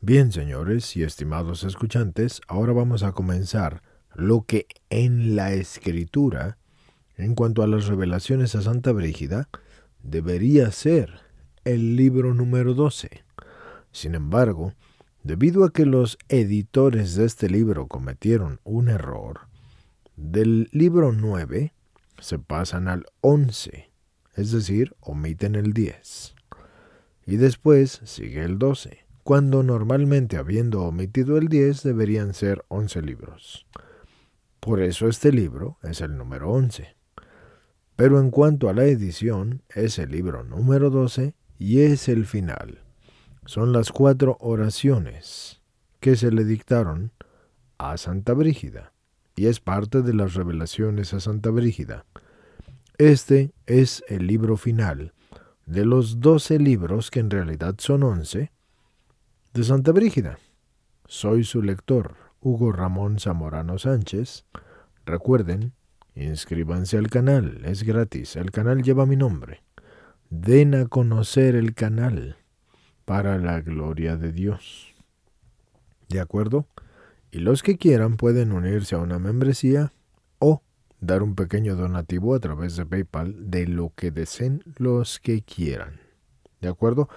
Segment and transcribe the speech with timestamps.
[0.00, 3.82] Bien, señores y estimados escuchantes, ahora vamos a comenzar
[4.14, 6.56] lo que en la escritura,
[7.16, 9.48] en cuanto a las revelaciones a Santa Brígida,
[10.00, 11.22] debería ser
[11.64, 13.24] el libro número 12.
[13.90, 14.72] Sin embargo,
[15.24, 19.48] debido a que los editores de este libro cometieron un error,
[20.14, 21.72] del libro 9
[22.20, 23.90] se pasan al 11,
[24.36, 26.36] es decir, omiten el 10.
[27.26, 33.66] Y después sigue el 12, cuando normalmente habiendo omitido el 10 deberían ser 11 libros.
[34.58, 36.96] Por eso este libro es el número 11.
[37.94, 42.80] Pero en cuanto a la edición, es el libro número 12 y es el final.
[43.44, 45.60] Son las cuatro oraciones
[46.00, 47.12] que se le dictaron
[47.76, 48.94] a Santa Brígida
[49.36, 52.06] y es parte de las revelaciones a Santa Brígida.
[52.96, 55.12] Este es el libro final
[55.66, 58.52] de los doce libros, que en realidad son once,
[59.58, 60.38] de Santa Brígida.
[61.06, 64.44] Soy su lector, Hugo Ramón Zamorano Sánchez.
[65.04, 65.72] Recuerden,
[66.14, 69.64] inscríbanse al canal, es gratis, el canal lleva mi nombre.
[70.30, 72.36] Den a conocer el canal
[73.04, 74.94] para la gloria de Dios.
[76.08, 76.68] ¿De acuerdo?
[77.32, 79.92] Y los que quieran pueden unirse a una membresía
[80.38, 80.62] o
[81.00, 85.98] dar un pequeño donativo a través de PayPal de lo que deseen los que quieran.
[86.60, 87.08] ¿De acuerdo?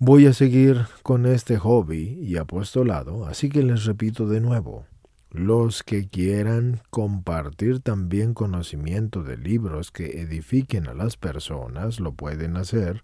[0.00, 4.86] Voy a seguir con este hobby y apostolado, así que les repito de nuevo,
[5.32, 12.56] los que quieran compartir también conocimiento de libros que edifiquen a las personas lo pueden
[12.56, 13.02] hacer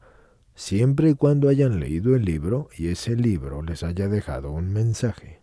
[0.55, 5.43] siempre y cuando hayan leído el libro y ese libro les haya dejado un mensaje.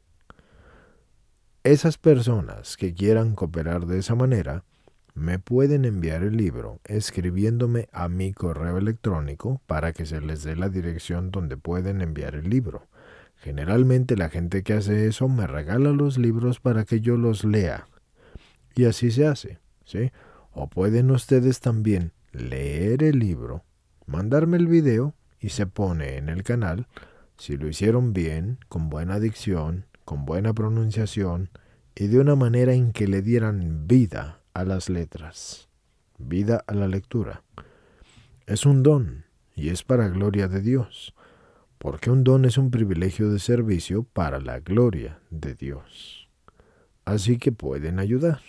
[1.65, 4.63] Esas personas que quieran cooperar de esa manera
[5.13, 10.55] me pueden enviar el libro escribiéndome a mi correo electrónico para que se les dé
[10.55, 12.87] la dirección donde pueden enviar el libro.
[13.35, 17.87] Generalmente la gente que hace eso me regala los libros para que yo los lea.
[18.75, 20.11] Y así se hace, ¿sí?
[20.51, 23.63] O pueden ustedes también leer el libro,
[24.05, 26.87] mandarme el video y se pone en el canal
[27.37, 31.49] si lo hicieron bien, con buena dicción, con buena pronunciación
[31.95, 35.69] y de una manera en que le dieran vida a las letras,
[36.17, 37.43] vida a la lectura.
[38.45, 39.25] Es un don
[39.55, 41.13] y es para gloria de Dios,
[41.77, 46.29] porque un don es un privilegio de servicio para la gloria de Dios.
[47.05, 48.41] Así que pueden ayudar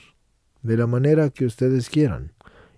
[0.63, 2.33] de la manera que ustedes quieran,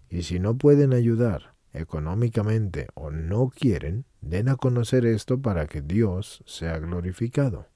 [0.08, 5.82] y si no pueden ayudar económicamente o no quieren, den a conocer esto para que
[5.82, 7.66] Dios sea glorificado.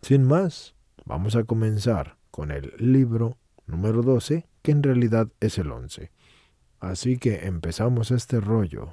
[0.00, 5.70] Sin más, vamos a comenzar con el libro número 12, que en realidad es el
[5.70, 6.10] 11.
[6.80, 8.92] Así que empezamos este rollo.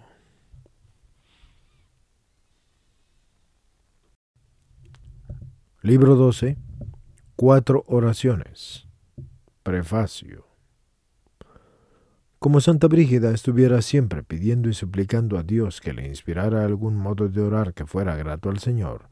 [5.81, 6.57] Libro 12.
[7.35, 8.87] Cuatro oraciones.
[9.63, 10.45] Prefacio.
[12.37, 17.29] Como Santa Brígida estuviera siempre pidiendo y suplicando a Dios que le inspirara algún modo
[17.29, 19.09] de orar que fuera grato al Señor,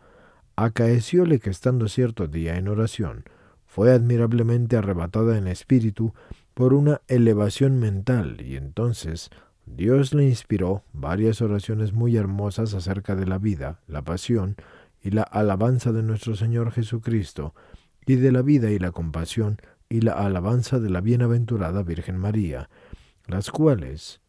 [0.56, 3.24] acaecióle que estando cierto día en oración,
[3.70, 6.14] fue admirablemente arrebatada en espíritu
[6.56, 9.30] por una elevación mental y entonces
[9.68, 14.56] Dios le inspiró varias oraciones muy hermosas acerca de la vida, la pasión
[15.04, 17.54] y la alabanza de nuestro Señor Jesucristo,
[18.08, 22.72] y de la vida y la compasión y la alabanza de la bienaventurada Virgen María,
[23.28, 24.20] las cuales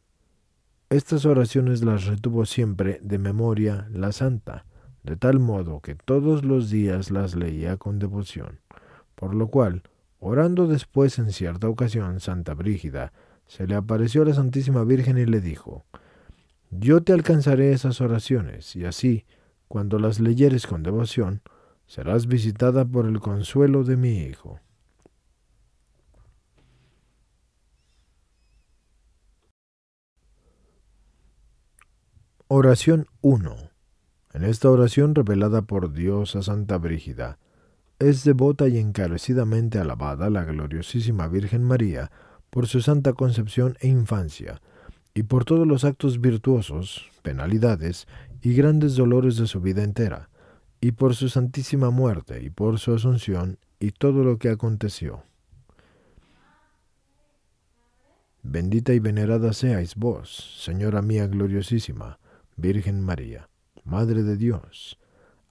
[0.91, 4.67] estas oraciones las retuvo siempre de memoria la Santa,
[5.03, 8.60] de tal modo que todos los días las leía con devoción.
[9.21, 9.83] Por lo cual,
[10.19, 13.13] orando después en cierta ocasión, Santa Brígida
[13.47, 15.85] se le apareció a la Santísima Virgen y le dijo,
[16.71, 19.27] Yo te alcanzaré esas oraciones, y así,
[19.69, 21.43] cuando las leyeres con devoción,
[21.87, 24.59] serás visitada por el consuelo de mi Hijo.
[32.49, 33.71] Oración 1
[34.33, 37.39] en esta oración revelada por Dios a Santa Brígida,
[38.01, 42.11] es devota y encarecidamente alabada la gloriosísima Virgen María
[42.49, 44.61] por su santa concepción e infancia,
[45.15, 48.09] y por todos los actos virtuosos, penalidades
[48.43, 50.31] y grandes dolores de su vida entera,
[50.81, 55.23] y por su santísima muerte, y por su asunción, y todo lo que aconteció.
[58.43, 62.19] Bendita y venerada seáis vos, Señora mía gloriosísima,
[62.57, 63.51] Virgen María
[63.85, 65.00] Madre de Dios,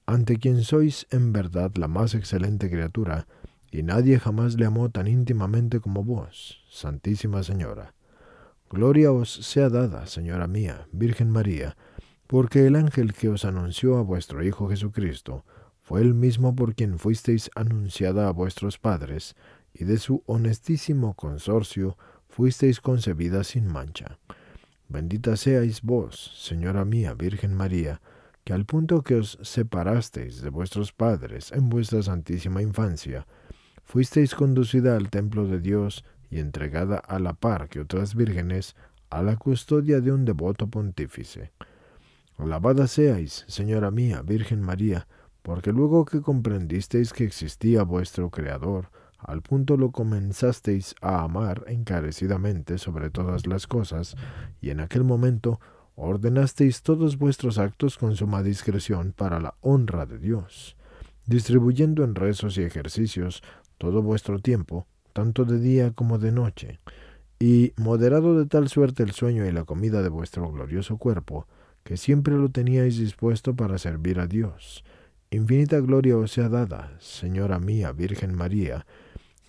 [0.10, 3.28] ante quien sois en verdad la más excelente criatura,
[3.72, 7.94] y nadie jamás le amó tan íntimamente como vos, Santísima Señora.
[8.72, 11.78] Gloria os sea dada, Señora mía, Virgen María,
[12.26, 15.46] porque el ángel que os anunció a vuestro Hijo Jesucristo
[15.80, 19.36] fue el mismo por quien fuisteis anunciada a vuestros padres,
[19.76, 24.18] y de su honestísimo consorcio fuisteis concebida sin mancha.
[24.88, 28.02] Bendita seáis vos, Señora mía, Virgen María,
[28.52, 33.28] al punto que os separasteis de vuestros padres en vuestra santísima infancia,
[33.84, 38.76] fuisteis conducida al templo de Dios y entregada a la par que otras vírgenes
[39.10, 41.52] a la custodia de un devoto pontífice.
[42.38, 45.08] Alabada seáis, Señora mía, Virgen María,
[45.42, 52.78] porque luego que comprendisteis que existía vuestro Creador, al punto lo comenzasteis a amar encarecidamente
[52.78, 54.16] sobre todas las cosas,
[54.62, 55.60] y en aquel momento
[56.02, 60.76] ordenasteis todos vuestros actos con suma discreción para la honra de Dios,
[61.26, 63.44] distribuyendo en rezos y ejercicios
[63.78, 66.80] todo vuestro tiempo, tanto de día como de noche,
[67.40, 71.48] y moderado de tal suerte el sueño y la comida de vuestro glorioso cuerpo,
[71.84, 74.84] que siempre lo teníais dispuesto para servir a Dios.
[75.32, 78.86] Infinita gloria os sea dada, Señora mía, Virgen María,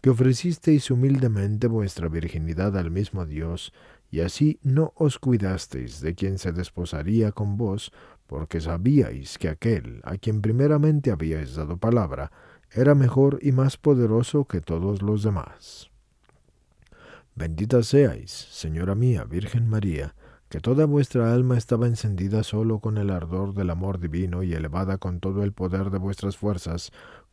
[0.00, 3.72] que ofrecisteis humildemente vuestra virginidad al mismo Dios,
[4.10, 7.92] y así no os cuidasteis de quien se desposaría con vos,
[8.26, 12.30] porque sabíais que aquel a quien primeramente habíais dado palabra
[12.72, 15.90] era mejor y más poderoso que todos los demás.
[17.34, 20.14] Bendita seáis, Señora mía, Virgen María,
[20.48, 24.98] que toda vuestra alma estaba encendida solo con el ardor del amor divino y elevada
[24.98, 26.90] con todo el poder de vuestras fuerzas,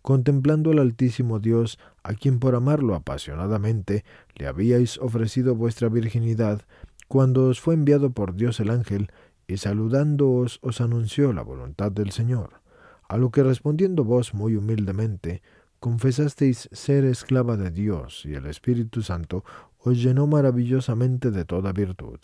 [0.08, 4.06] contemplando al Altísimo Dios, a quien por amarlo apasionadamente
[4.38, 6.62] le habíais ofrecido vuestra virginidad,
[7.10, 9.12] cuando os fue enviado por Dios el ángel,
[9.48, 12.62] y saludándoos os anunció la voluntad del Señor.
[13.10, 15.42] A lo que respondiendo vos muy humildemente,
[15.82, 19.44] confesasteis ser esclava de Dios, y el Espíritu Santo
[19.78, 22.20] os llenó maravillosamente de toda virtud.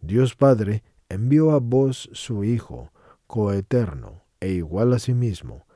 [0.00, 2.92] Dios Padre envió a vos su Hijo,
[3.26, 5.66] coeterno e igual a sí mismo,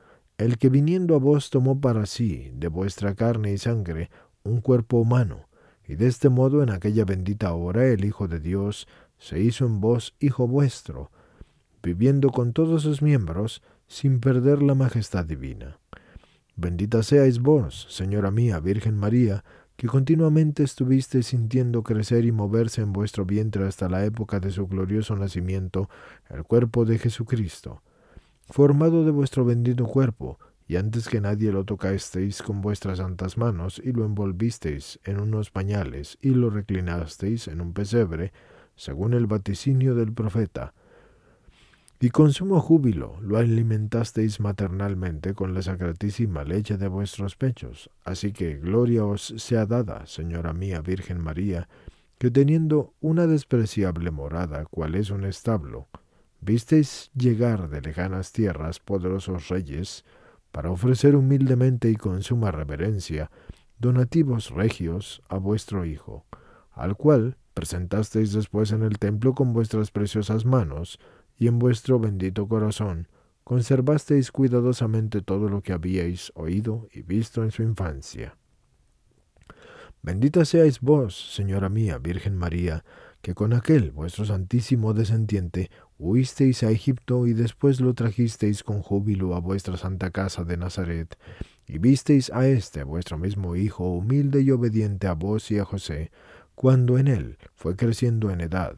[0.43, 4.09] el que viniendo a vos tomó para sí, de vuestra carne y sangre,
[4.43, 5.47] un cuerpo humano,
[5.87, 8.85] y de este modo en aquella bendita hora el Hijo de Dios
[9.17, 11.11] se hizo en vos Hijo vuestro,
[11.81, 15.79] viviendo con todos sus miembros, sin perder la majestad divina.
[16.57, 19.45] Bendita seáis vos, Señora mía, Virgen María,
[19.77, 24.67] que continuamente estuviste sintiendo crecer y moverse en vuestro vientre hasta la época de su
[24.67, 25.89] glorioso nacimiento,
[26.29, 27.81] el cuerpo de Jesucristo
[28.53, 33.81] formado de vuestro bendito cuerpo, y antes que nadie lo tocasteis con vuestras santas manos,
[33.83, 38.31] y lo envolvisteis en unos pañales, y lo reclinasteis en un pesebre,
[38.75, 40.75] según el vaticinio del profeta,
[41.99, 47.89] y con sumo júbilo lo alimentasteis maternalmente con la sacratísima leche de vuestros pechos.
[48.03, 51.67] Así que gloria os sea dada, Señora mía Virgen María,
[52.19, 55.87] que teniendo una despreciable morada, cual es un establo,
[56.43, 60.05] visteis llegar de lejanas tierras poderosos reyes
[60.51, 63.31] para ofrecer humildemente y con suma reverencia
[63.79, 66.25] donativos regios a vuestro Hijo,
[66.71, 70.99] al cual presentasteis después en el templo con vuestras preciosas manos
[71.37, 73.07] y en vuestro bendito corazón
[73.43, 78.37] conservasteis cuidadosamente todo lo que habíais oído y visto en su infancia.
[80.01, 82.83] Bendita seáis vos, Señora mía, Virgen María,
[83.21, 85.71] que con aquel vuestro santísimo descendiente
[86.03, 91.17] huisteis a Egipto y después lo trajisteis con júbilo a vuestra santa casa de Nazaret,
[91.65, 96.11] y visteis a este vuestro mismo Hijo humilde y obediente a vos y a José,
[96.55, 98.75] cuando en él fue creciendo en edad.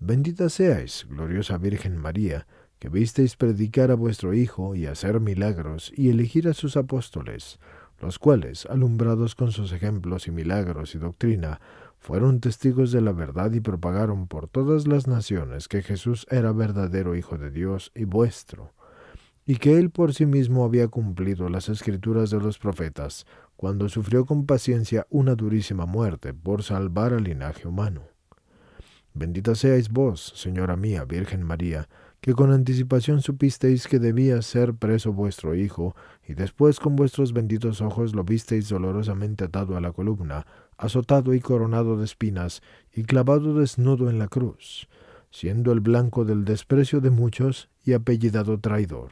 [0.00, 2.46] Bendita seáis, gloriosa Virgen María,
[2.80, 7.60] que visteis predicar a vuestro Hijo y hacer milagros y elegir a sus apóstoles,
[8.00, 11.60] los cuales, alumbrados con sus ejemplos y milagros y doctrina,
[12.04, 17.16] fueron testigos de la verdad y propagaron por todas las naciones que Jesús era verdadero
[17.16, 18.74] Hijo de Dios y vuestro,
[19.46, 23.24] y que Él por sí mismo había cumplido las escrituras de los profetas,
[23.56, 28.02] cuando sufrió con paciencia una durísima muerte por salvar al linaje humano.
[29.14, 31.88] Bendita seáis vos, Señora mía, Virgen María,
[32.20, 35.96] que con anticipación supisteis que debía ser preso vuestro Hijo,
[36.28, 40.46] y después con vuestros benditos ojos lo visteis dolorosamente atado a la columna,
[40.84, 42.62] azotado y coronado de espinas,
[42.92, 44.88] y clavado desnudo en la cruz,
[45.30, 49.10] siendo el blanco del desprecio de muchos y apellidado traidor.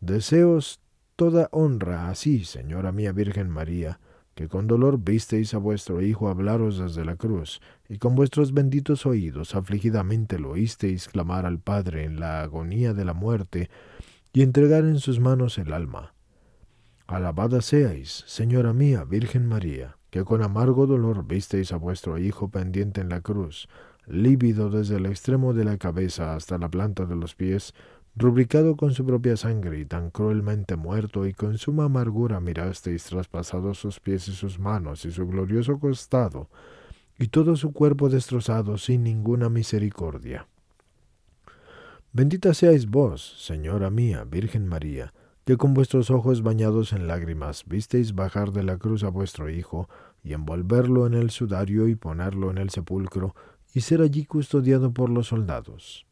[0.00, 0.80] Deseos
[1.16, 4.00] toda honra así, Señora mía Virgen María,
[4.38, 9.04] que con dolor visteis a vuestro Hijo hablaros desde la cruz, y con vuestros benditos
[9.04, 13.68] oídos afligidamente lo oísteis clamar al Padre en la agonía de la muerte,
[14.32, 16.14] y entregar en sus manos el alma.
[17.08, 23.00] Alabada seáis, Señora mía, Virgen María, que con amargo dolor visteis a vuestro Hijo pendiente
[23.00, 23.68] en la cruz,
[24.06, 27.74] lívido desde el extremo de la cabeza hasta la planta de los pies,
[28.16, 33.78] rubricado con su propia sangre y tan cruelmente muerto, y con suma amargura mirasteis traspasados
[33.78, 36.48] sus pies y sus manos y su glorioso costado,
[37.18, 40.46] y todo su cuerpo destrozado sin ninguna misericordia.
[42.12, 45.12] Bendita seáis vos, Señora mía, Virgen María,
[45.48, 49.88] que con vuestros ojos bañados en lágrimas visteis bajar de la cruz a vuestro Hijo,
[50.22, 53.34] y envolverlo en el sudario y ponerlo en el sepulcro,
[53.72, 56.04] y ser allí custodiado por los soldados.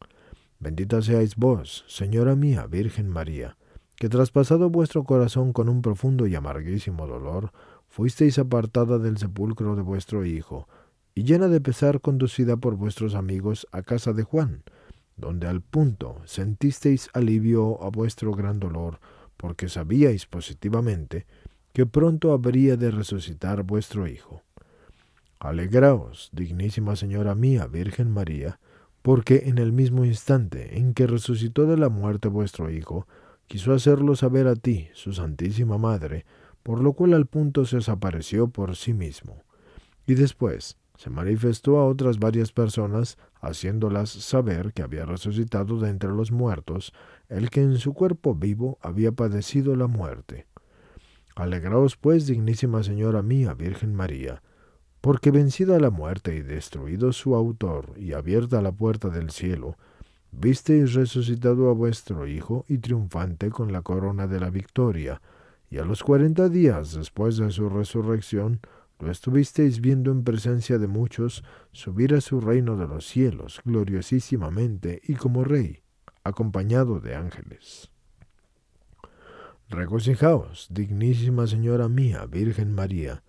[0.59, 3.57] Bendita seáis vos, Señora mía, Virgen María,
[3.95, 7.51] que traspasado vuestro corazón con un profundo y amarguísimo dolor,
[7.89, 10.67] fuisteis apartada del sepulcro de vuestro Hijo,
[11.13, 14.63] y llena de pesar conducida por vuestros amigos a casa de Juan,
[15.15, 18.99] donde al punto sentisteis alivio a vuestro gran dolor,
[19.37, 21.25] porque sabíais positivamente
[21.73, 24.41] que pronto habría de resucitar vuestro Hijo.
[25.39, 28.59] Alegraos, dignísima Señora mía, Virgen María,
[29.03, 33.07] porque en el mismo instante en que resucitó de la muerte vuestro Hijo,
[33.45, 36.25] quiso hacerlo saber a ti, su Santísima Madre,
[36.63, 39.43] por lo cual al punto se os apareció por sí mismo.
[40.07, 46.09] Y después se manifestó a otras varias personas, haciéndolas saber que había resucitado de entre
[46.09, 46.91] los muertos,
[47.29, 50.47] el que en su cuerpo vivo había padecido la muerte.
[51.35, 54.41] Alegraos pues, dignísima Señora mía, Virgen María,
[55.01, 59.77] porque vencida la muerte y destruido su autor y abierta la puerta del cielo,
[60.31, 65.21] visteis resucitado a vuestro Hijo y triunfante con la corona de la victoria,
[65.69, 68.59] y a los cuarenta días después de su resurrección,
[68.99, 75.01] lo estuvisteis viendo en presencia de muchos subir a su reino de los cielos gloriosísimamente
[75.03, 75.83] y como rey,
[76.27, 77.91] acompañado de ángeles.
[79.69, 83.23] Regocijaos, dignísima Señora mía, Virgen María,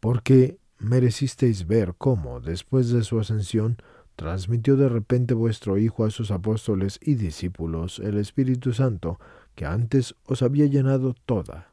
[0.00, 3.76] porque merecisteis ver cómo, después de su ascensión,
[4.16, 9.20] transmitió de repente vuestro Hijo a sus apóstoles y discípulos el Espíritu Santo,
[9.54, 11.72] que antes os había llenado toda,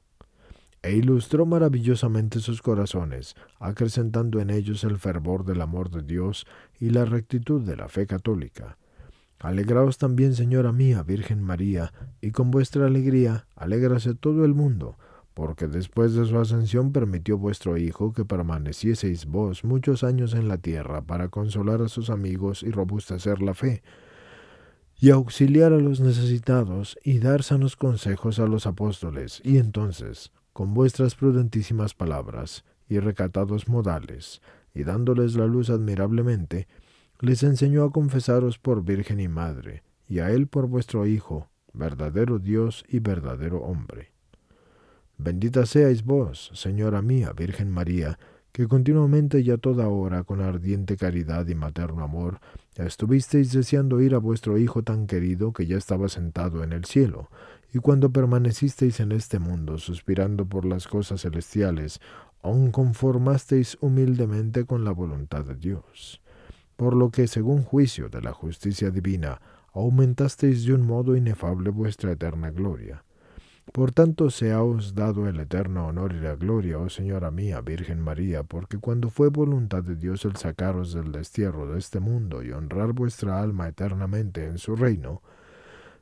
[0.81, 6.45] e ilustró maravillosamente sus corazones, acrecentando en ellos el fervor del amor de Dios
[6.79, 8.77] y la rectitud de la fe católica.
[9.39, 14.97] Alegraos también, Señora mía, Virgen María, y con vuestra alegría alégrase todo el mundo,
[15.35, 20.57] porque después de su ascensión permitió vuestro Hijo que permanecieseis vos muchos años en la
[20.57, 23.83] tierra para consolar a sus amigos y robustecer la fe,
[24.99, 30.73] y auxiliar a los necesitados y dar sanos consejos a los apóstoles, y entonces, con
[30.73, 34.41] vuestras prudentísimas palabras y recatados modales,
[34.73, 36.67] y dándoles la luz admirablemente,
[37.19, 42.39] les enseñó a confesaros por Virgen y Madre, y a Él por vuestro Hijo, verdadero
[42.39, 44.11] Dios y verdadero hombre.
[45.17, 48.19] Bendita seáis vos, Señora mía, Virgen María,
[48.51, 52.39] que continuamente y a toda hora, con ardiente caridad y materno amor,
[52.75, 57.29] estuvisteis deseando ir a vuestro Hijo tan querido que ya estaba sentado en el cielo,
[57.73, 61.99] y cuando permanecisteis en este mundo, suspirando por las cosas celestiales,
[62.41, 66.21] aun conformasteis humildemente con la voluntad de Dios.
[66.77, 69.41] Por lo que, según juicio de la justicia divina,
[69.73, 73.03] aumentasteis de un modo inefable vuestra eterna gloria.
[73.73, 78.43] Por tanto, seaos dado el eterno honor y la gloria, oh Señora mía, Virgen María,
[78.43, 82.93] porque cuando fue voluntad de Dios el sacaros del destierro de este mundo y honrar
[82.93, 85.21] vuestra alma eternamente en su reino,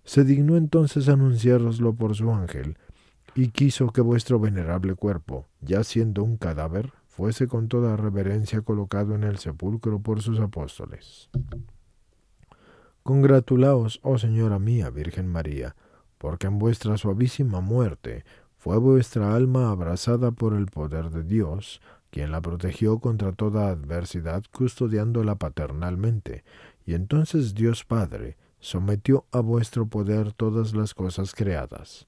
[0.03, 2.77] se dignó entonces anunciároslo por su ángel,
[3.34, 9.15] y quiso que vuestro venerable cuerpo, ya siendo un cadáver, fuese con toda reverencia colocado
[9.15, 11.29] en el sepulcro por sus apóstoles.
[13.03, 15.75] Congratulaos, oh Señora mía, Virgen María,
[16.17, 18.25] porque en vuestra suavísima muerte
[18.57, 24.43] fue vuestra alma abrazada por el poder de Dios, quien la protegió contra toda adversidad
[24.51, 26.43] custodiándola paternalmente,
[26.86, 32.07] y entonces Dios Padre sometió a vuestro poder todas las cosas creadas.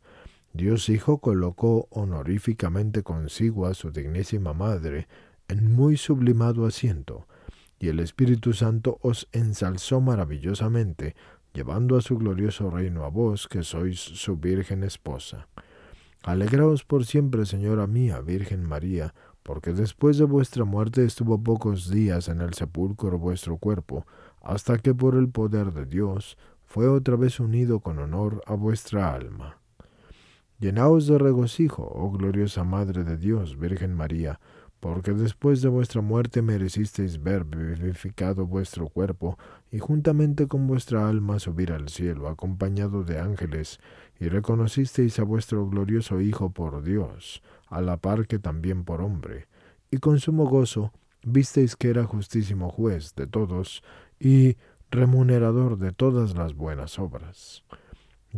[0.57, 5.07] Dios Hijo colocó honoríficamente consigo a su dignísima Madre
[5.47, 7.27] en muy sublimado asiento,
[7.79, 11.15] y el Espíritu Santo os ensalzó maravillosamente
[11.53, 15.47] llevando a su glorioso reino a vos, que sois su Virgen esposa.
[16.23, 22.29] Alegraos por siempre, Señora mía, Virgen María, porque después de vuestra muerte estuvo pocos días
[22.29, 24.07] en el sepulcro vuestro cuerpo,
[24.41, 26.35] hasta que por el poder de Dios
[26.65, 29.56] fue otra vez unido con honor a vuestra alma.
[30.59, 34.39] Llenaos de regocijo, oh gloriosa Madre de Dios, Virgen María,
[34.79, 39.37] porque después de vuestra muerte merecisteis ver vivificado vuestro cuerpo
[39.71, 43.79] y juntamente con vuestra alma subir al cielo, acompañado de ángeles,
[44.19, 49.47] y reconocisteis a vuestro glorioso Hijo por Dios, a la par que también por hombre,
[49.91, 50.91] y con sumo gozo
[51.23, 53.83] visteis que era justísimo juez de todos,
[54.19, 54.57] y
[54.89, 57.63] remunerador de todas las buenas obras.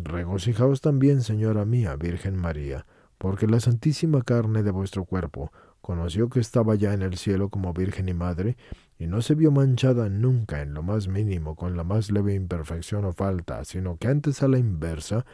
[0.03, 2.85] Regocijaos también, Señora mía, Virgen María,
[3.17, 5.51] porque la santísima carne de vuestro cuerpo
[5.81, 8.55] conoció que estaba ya en el cielo como Virgen y Madre,
[8.97, 13.05] y no se vio manchada nunca en lo más mínimo con la más leve imperfección
[13.05, 15.25] o falta, sino que antes a la inversa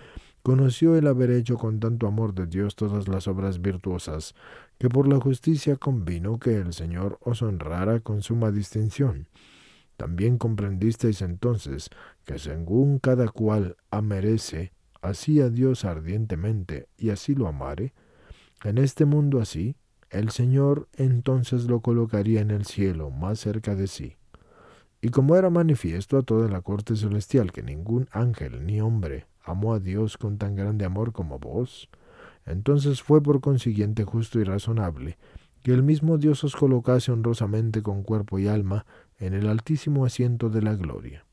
[0.42, 4.36] conoció el haber hecho con tanto amor de Dios todas las obras virtuosas,
[4.78, 9.28] que por la justicia convino que el Señor os honrara con suma distinción.
[9.98, 11.90] También comprendisteis entonces
[12.26, 17.94] que según cada cual amerece, así a Dios ardientemente y así lo amare,
[18.64, 19.76] en este mundo así,
[20.10, 24.16] el Señor entonces lo colocaría en el cielo más cerca de sí.
[25.02, 29.74] Y como era manifiesto a toda la corte celestial que ningún ángel ni hombre amó
[29.74, 31.90] a Dios con tan grande amor como vos,
[32.46, 35.18] entonces fue por consiguiente justo y razonable
[35.66, 38.86] que el mismo Dios os colocase honrosamente con cuerpo y alma
[39.20, 41.26] en el altísimo asiento de la gloria.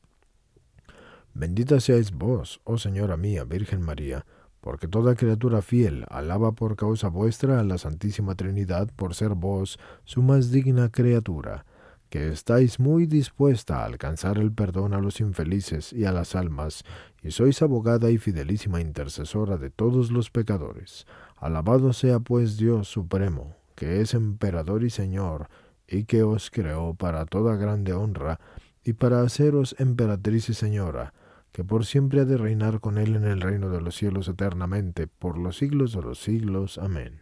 [1.33, 4.25] Bendita seáis vos, oh Señora mía, Virgen María,
[4.61, 9.79] porque toda criatura fiel alaba por causa vuestra a la Santísima Trinidad por ser vos
[10.05, 11.65] su más digna criatura,
[12.09, 16.83] que estáis muy dispuesta a alcanzar el perdón a los infelices y a las almas,
[17.23, 21.07] y sois abogada y fidelísima intercesora de todos los pecadores.
[21.37, 25.49] Alabado sea pues Dios Supremo, que es emperador y Señor,
[25.93, 28.39] y que os creó para toda grande honra,
[28.83, 31.13] y para haceros emperatriz y señora,
[31.51, 35.07] que por siempre ha de reinar con él en el reino de los cielos eternamente,
[35.07, 36.77] por los siglos de los siglos.
[36.77, 37.21] Amén.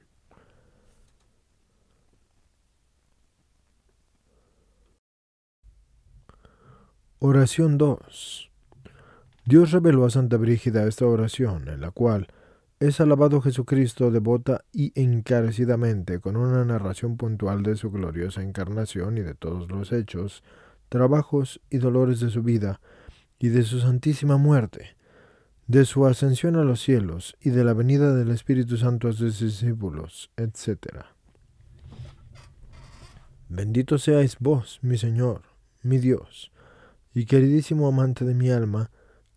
[7.20, 8.50] Oración 2.
[9.46, 12.28] Dios reveló a Santa Brígida esta oración, en la cual
[12.82, 19.22] es alabado Jesucristo devota y encarecidamente con una narración puntual de su gloriosa encarnación y
[19.22, 20.44] de todos los hechos,
[20.90, 22.82] trabajos y dolores de su vida,
[23.38, 24.98] y de su santísima muerte,
[25.68, 29.40] de su ascensión a los cielos y de la venida del Espíritu Santo a sus
[29.40, 31.06] discípulos, etc.
[33.48, 35.44] Bendito seáis vos, mi Señor,
[35.84, 36.52] mi Dios,
[37.14, 38.90] y queridísimo amante de mi alma,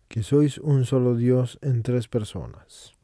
[0.07, 2.94] que sois un solo Dios en tres personas.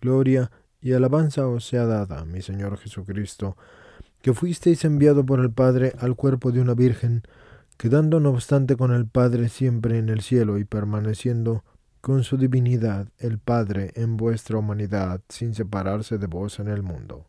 [0.00, 3.56] Gloria y alabanza os sea dada, mi Señor Jesucristo,
[4.22, 7.22] que fuisteis enviado por el Padre al cuerpo de una Virgen,
[7.76, 11.64] quedando no obstante con el Padre siempre en el cielo y permaneciendo
[12.00, 17.26] con su divinidad el Padre en vuestra humanidad sin separarse de vos en el mundo.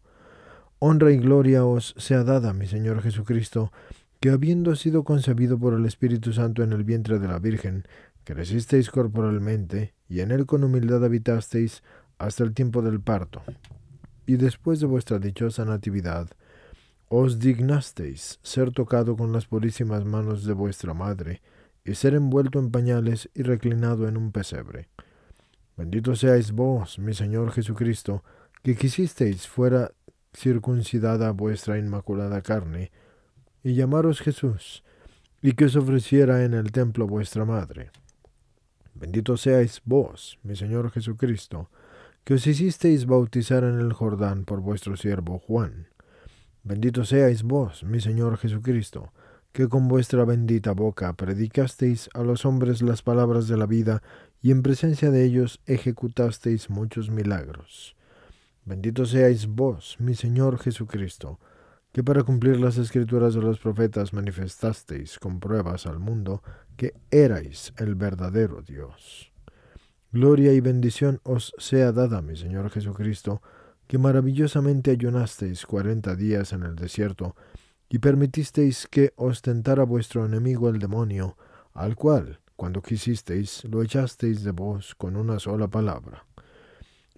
[0.80, 3.72] Honra y gloria os sea dada, mi Señor Jesucristo,
[4.20, 7.86] que habiendo sido concebido por el Espíritu Santo en el vientre de la Virgen,
[8.24, 11.84] crecisteis corporalmente y en él con humildad habitasteis
[12.20, 13.42] hasta el tiempo del parto.
[14.28, 16.30] Y después de vuestra dichosa natividad,
[17.08, 21.42] os dignasteis ser tocado con las purísimas manos de vuestra madre,
[21.84, 24.90] y ser envuelto en pañales y reclinado en un pesebre.
[25.76, 28.24] Bendito seáis vos, mi Señor Jesucristo,
[28.62, 29.92] que quisisteis fuera
[30.36, 32.92] circuncidada vuestra inmaculada carne,
[33.64, 34.84] y llamaros Jesús,
[35.42, 37.92] y que os ofreciera en el templo vuestra madre.
[38.94, 41.70] Bendito seáis vos, mi Señor Jesucristo,
[42.30, 45.88] que os hicisteis bautizar en el Jordán por vuestro siervo Juan,
[46.62, 49.12] Bendito seáis vos, mi Señor Jesucristo,
[49.52, 54.04] que con vuestra bendita boca predicasteis a los hombres las palabras de la vida
[54.44, 57.96] y en presencia de ellos ejecutasteis muchos milagros.
[58.64, 61.40] Bendito seáis vos, mi Señor Jesucristo,
[61.92, 66.44] que para cumplir las escrituras de los profetas manifestasteis con pruebas al mundo
[66.78, 69.29] que erais el verdadero Dios.
[70.12, 73.44] Gloria y bendición os sea dada, mi Señor Jesucristo,
[73.86, 77.36] que maravillosamente ayunasteis cuarenta días en el desierto,
[77.90, 81.38] y permitisteis que ostentara vuestro enemigo el demonio,
[81.74, 86.26] al cual, cuando quisisteis, lo echasteis de vos con una sola palabra.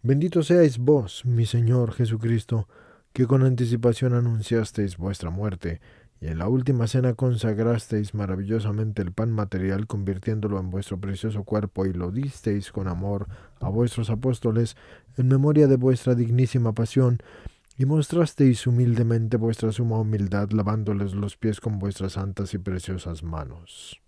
[0.04, 2.68] Bendito seáis vos, mi Señor Jesucristo,
[3.14, 5.80] que con anticipación anunciasteis vuestra muerte,
[6.22, 11.88] y en la última cena consagrasteis maravillosamente el pan material convirtiéndolo en vuestro precioso cuerpo
[11.88, 13.28] y lo disteis con amor
[13.60, 14.78] a vuestros apóstoles
[15.18, 17.18] en memoria de vuestra dignísima pasión,
[17.78, 24.00] y mostrasteis humildemente vuestra suma humildad lavándoles los pies con vuestras santas y preciosas manos.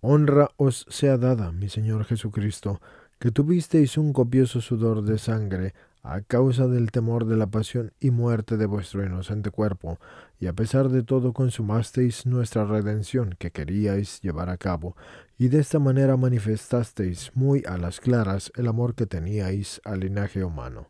[0.00, 2.80] Honra os sea dada, mi Señor Jesucristo,
[3.20, 8.10] que tuvisteis un copioso sudor de sangre a causa del temor de la pasión y
[8.10, 9.98] muerte de vuestro inocente cuerpo,
[10.40, 14.96] y a pesar de todo consumasteis nuestra redención que queríais llevar a cabo,
[15.38, 20.42] y de esta manera manifestasteis muy a las claras el amor que teníais al linaje
[20.42, 20.88] humano.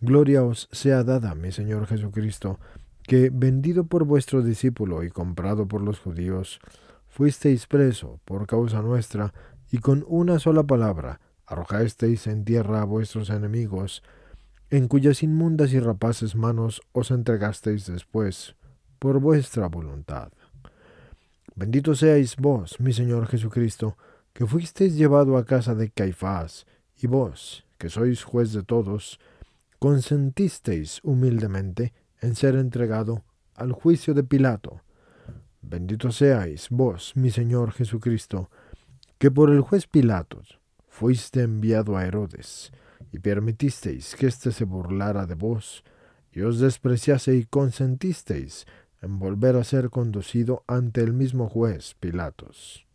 [0.00, 2.58] Gloria os sea dada, mi Señor Jesucristo,
[3.04, 6.60] que, vendido por vuestro discípulo y comprado por los judíos,
[7.08, 9.32] fuisteis preso por causa nuestra,
[9.70, 14.02] y con una sola palabra arrojasteis en tierra a vuestros enemigos,
[14.76, 18.56] en cuyas inmundas y rapaces manos os entregasteis después,
[18.98, 20.32] por vuestra voluntad.
[21.54, 23.96] Bendito seáis vos, mi Señor Jesucristo,
[24.32, 26.66] que fuisteis llevado a casa de Caifás,
[27.00, 29.20] y vos, que sois juez de todos,
[29.78, 33.22] consentisteis humildemente en ser entregado
[33.54, 34.80] al juicio de Pilato.
[35.62, 38.50] Bendito seáis vos, mi Señor Jesucristo,
[39.18, 40.58] que por el juez Pilatos
[40.88, 42.72] fuiste enviado a Herodes,
[43.14, 45.84] y permitisteis que éste se burlara de vos,
[46.32, 48.66] y os despreciase y consentisteis
[49.02, 52.88] en volver a ser conducido ante el mismo juez Pilatos.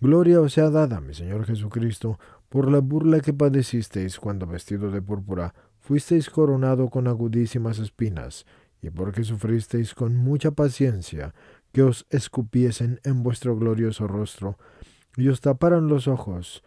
[0.00, 2.18] Gloria os sea dada, mi Señor Jesucristo,
[2.48, 8.46] por la burla que padecisteis cuando vestido de púrpura fuisteis coronado con agudísimas espinas,
[8.80, 11.34] y porque sufristeis con mucha paciencia
[11.72, 14.56] que os escupiesen en vuestro glorioso rostro,
[15.14, 16.64] y os taparan los ojos,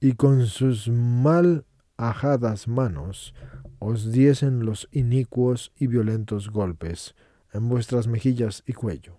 [0.00, 1.66] y con sus mal
[1.98, 3.34] ajadas manos
[3.80, 7.14] os diesen los inicuos y violentos golpes
[7.52, 9.18] en vuestras mejillas y cuello.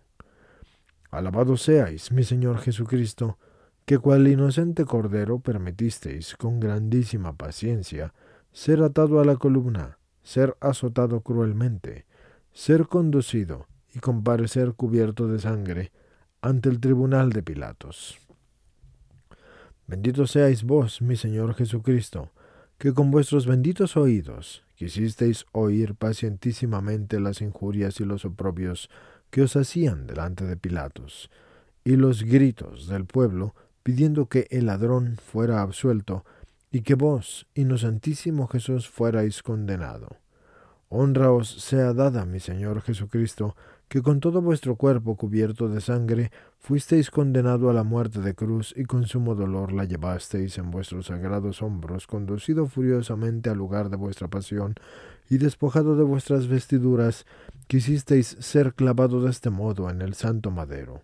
[1.12, 3.38] Alabado seáis, mi Señor Jesucristo,
[3.86, 8.14] que cual inocente cordero permitisteis con grandísima paciencia
[8.52, 12.06] ser atado a la columna, ser azotado cruelmente,
[12.54, 15.92] ser conducido y comparecer cubierto de sangre
[16.42, 18.20] ante el tribunal de Pilatos.
[19.88, 22.30] Bendito seáis vos, mi Señor Jesucristo,
[22.80, 28.90] que con vuestros benditos oídos quisisteis oír pacientísimamente las injurias y los oprobios
[29.30, 31.30] que os hacían delante de Pilatos,
[31.84, 36.24] y los gritos del pueblo pidiendo que el ladrón fuera absuelto,
[36.72, 40.18] y que vos, inocentísimo Jesús, fuerais condenado.
[40.88, 43.56] Honra os sea dada, mi Señor Jesucristo,
[43.90, 48.74] que con todo vuestro cuerpo cubierto de sangre fuisteis condenado a la muerte de cruz
[48.78, 53.98] y con sumo dolor la llevasteis en vuestros sagrados hombros, conducido furiosamente al lugar de
[53.98, 54.76] vuestra pasión,
[55.30, 57.26] y despojado de vuestras vestiduras,
[57.68, 61.02] quisisteis ser clavado de este modo en el santo madero.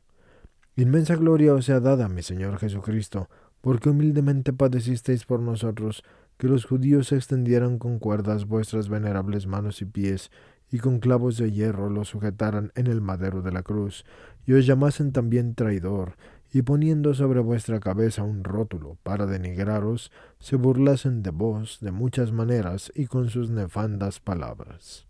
[0.76, 3.30] Inmensa gloria os sea dada, mi Señor Jesucristo,
[3.62, 6.04] porque humildemente padecisteis por nosotros,
[6.38, 10.32] que los judíos extendieran con cuerdas vuestras venerables manos y pies,
[10.72, 14.04] y con clavos de hierro lo sujetaran en el madero de la cruz,
[14.46, 16.16] y os llamasen también traidor,
[16.54, 22.32] y poniendo sobre vuestra cabeza un rótulo para denigraros, se burlasen de vos de muchas
[22.32, 25.06] maneras y con sus nefandas palabras.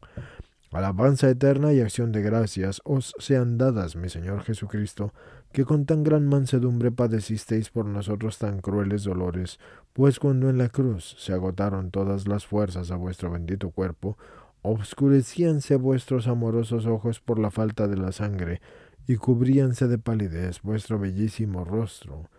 [0.72, 5.14] Alabanza eterna y acción de gracias os sean dadas, mi Señor Jesucristo,
[5.54, 9.58] que con tan gran mansedumbre padecisteis por nosotros tan crueles dolores,
[9.94, 14.18] pues cuando en la cruz se agotaron todas las fuerzas a vuestro bendito cuerpo,
[14.64, 18.60] obscurecíanse vuestros amorosos ojos por la falta de la sangre,
[19.08, 22.30] y cubríanse de palidez vuestro bellísimo rostro,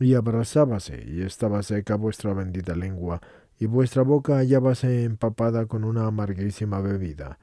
[0.00, 3.20] y abrazábase y estaba seca vuestra bendita lengua,
[3.58, 7.38] y vuestra boca hallábase empapada con una amarguísima bebida.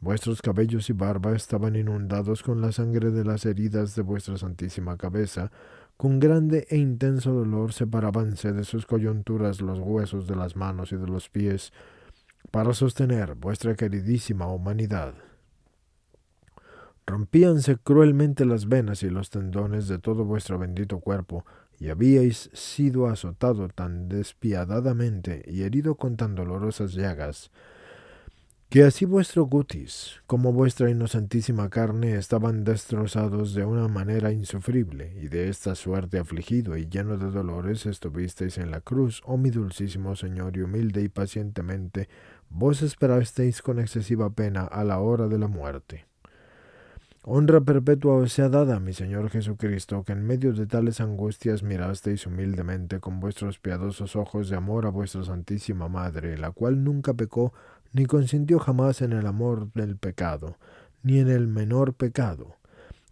[0.00, 4.96] Vuestros cabellos y barba estaban inundados con la sangre de las heridas de vuestra santísima
[4.96, 5.52] cabeza,
[5.96, 10.96] con grande e intenso dolor separábanse de sus coyunturas los huesos de las manos y
[10.96, 11.72] de los pies,
[12.50, 15.14] para sostener vuestra queridísima humanidad.
[17.10, 21.44] Rompíanse cruelmente las venas y los tendones de todo vuestro bendito cuerpo,
[21.80, 27.50] y habíais sido azotado tan despiadadamente y herido con tan dolorosas llagas,
[28.68, 35.26] que así vuestro gutis como vuestra inocentísima carne estaban destrozados de una manera insufrible, y
[35.26, 40.14] de esta suerte afligido y lleno de dolores estuvisteis en la cruz, oh mi dulcísimo
[40.14, 42.08] Señor, y humilde y pacientemente
[42.50, 46.09] vos esperasteis con excesiva pena a la hora de la muerte.
[47.22, 52.26] Honra perpetua os sea dada, mi Señor Jesucristo, que en medio de tales angustias mirasteis
[52.26, 57.52] humildemente con vuestros piadosos ojos de amor a vuestra Santísima Madre, la cual nunca pecó
[57.92, 60.56] ni consintió jamás en el amor del pecado,
[61.02, 62.56] ni en el menor pecado,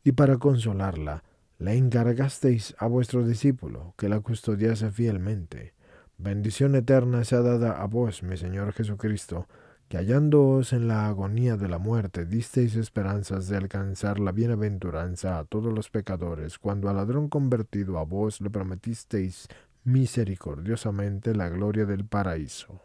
[0.03, 1.23] y para consolarla,
[1.59, 5.75] la encargasteis a vuestro discípulo, que la custodiase fielmente.
[6.17, 9.47] Bendición eterna sea dada a vos, mi Señor Jesucristo,
[9.89, 15.45] que hallándoos en la agonía de la muerte disteis esperanzas de alcanzar la bienaventuranza a
[15.45, 19.49] todos los pecadores, cuando al ladrón convertido a vos le prometisteis
[19.85, 22.83] misericordiosamente la gloria del paraíso.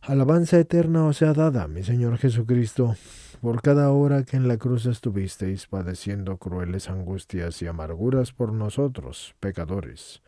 [0.00, 2.96] Alabanza eterna os sea dada, mi Señor Jesucristo,
[3.40, 9.36] por cada hora que en la cruz estuvisteis padeciendo crueles angustias y amarguras por nosotros,
[9.38, 10.22] pecadores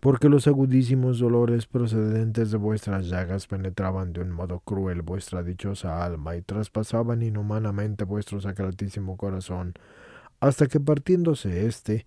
[0.00, 6.04] porque los agudísimos dolores procedentes de vuestras llagas penetraban de un modo cruel vuestra dichosa
[6.04, 9.74] alma y traspasaban inhumanamente vuestro sacratísimo corazón,
[10.40, 12.06] hasta que partiéndose éste,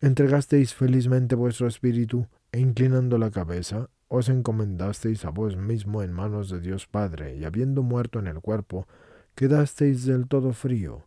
[0.00, 6.48] entregasteis felizmente vuestro espíritu, e inclinando la cabeza, os encomendasteis a vos mismo en manos
[6.48, 8.86] de Dios Padre, y habiendo muerto en el cuerpo,
[9.34, 11.04] quedasteis del todo frío.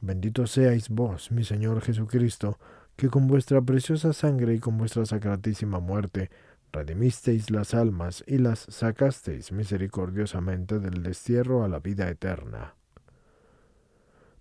[0.00, 2.58] Bendito seáis vos, mi Señor Jesucristo,
[2.98, 6.30] que con vuestra preciosa sangre y con vuestra sacratísima muerte
[6.72, 12.74] redimisteis las almas y las sacasteis misericordiosamente del destierro a la vida eterna.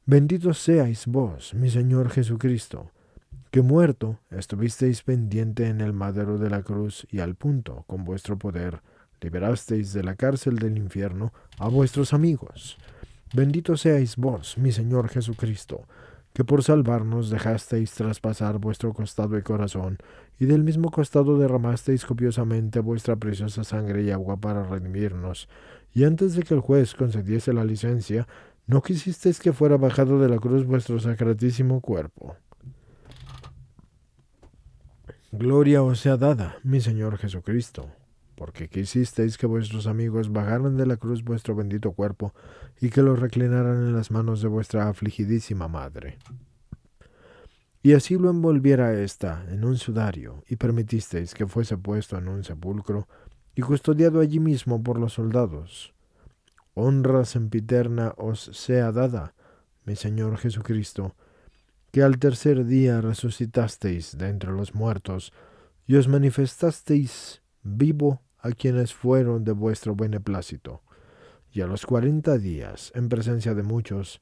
[0.07, 2.89] Bendito seáis vos, mi Señor Jesucristo,
[3.51, 8.39] que muerto estuvisteis pendiente en el madero de la cruz y al punto, con vuestro
[8.39, 8.81] poder,
[9.21, 12.79] liberasteis de la cárcel del infierno a vuestros amigos.
[13.35, 15.85] Bendito seáis vos, mi Señor Jesucristo,
[16.37, 19.97] que por salvarnos dejasteis traspasar vuestro costado y corazón,
[20.37, 25.49] y del mismo costado derramasteis copiosamente vuestra preciosa sangre y agua para redimirnos,
[25.95, 28.27] y antes de que el juez concediese la licencia,
[28.67, 32.35] no quisisteis que fuera bajado de la cruz vuestro sacratísimo cuerpo.
[35.31, 37.89] Gloria os sea dada, mi Señor Jesucristo,
[38.37, 42.35] porque quisisteis que vuestros amigos bajaran de la cruz vuestro bendito cuerpo
[42.79, 46.19] y que lo reclinaran en las manos de vuestra afligidísima madre.
[47.81, 52.43] Y así lo envolviera ésta en un sudario, y permitisteis que fuese puesto en un
[52.43, 53.07] sepulcro
[53.55, 55.95] y custodiado allí mismo por los soldados.
[56.75, 59.33] Honra sempiterna os sea dada,
[59.83, 61.15] mi Señor Jesucristo,
[61.91, 65.33] que al tercer día resucitasteis de entre los muertos
[65.87, 70.81] y os manifestasteis vivo a quienes fueron de vuestro beneplácito.
[71.51, 74.21] Y a los cuarenta días, en presencia de muchos,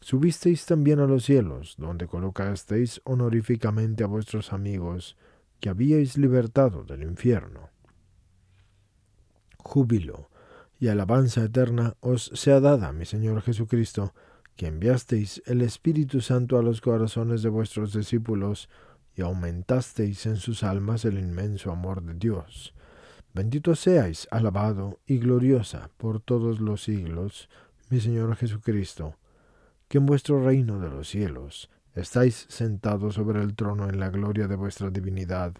[0.00, 5.16] subisteis también a los cielos, donde colocasteis honoríficamente a vuestros amigos
[5.60, 7.70] que habíais libertado del infierno.
[9.58, 10.30] Júbilo
[10.78, 14.14] y alabanza eterna os sea dada, mi Señor Jesucristo,
[14.56, 18.68] que enviasteis el Espíritu Santo a los corazones de vuestros discípulos
[19.14, 22.74] y aumentasteis en sus almas el inmenso amor de Dios
[23.32, 27.48] Bendito seáis, alabado y gloriosa por todos los siglos,
[27.88, 29.14] mi Señor Jesucristo,
[29.86, 34.48] que en vuestro reino de los cielos estáis sentados sobre el trono en la gloria
[34.48, 35.54] de vuestra divinidad,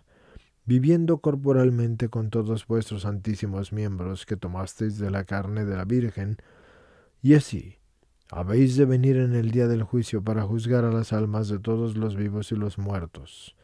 [0.64, 6.38] viviendo corporalmente con todos vuestros santísimos miembros que tomasteis de la carne de la Virgen,
[7.22, 7.78] y así
[8.32, 11.96] habéis de venir en el día del juicio para juzgar a las almas de todos
[11.96, 13.54] los vivos y los muertos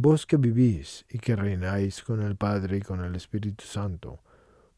[0.00, 4.22] vos que vivís y que reináis con el Padre y con el Espíritu Santo,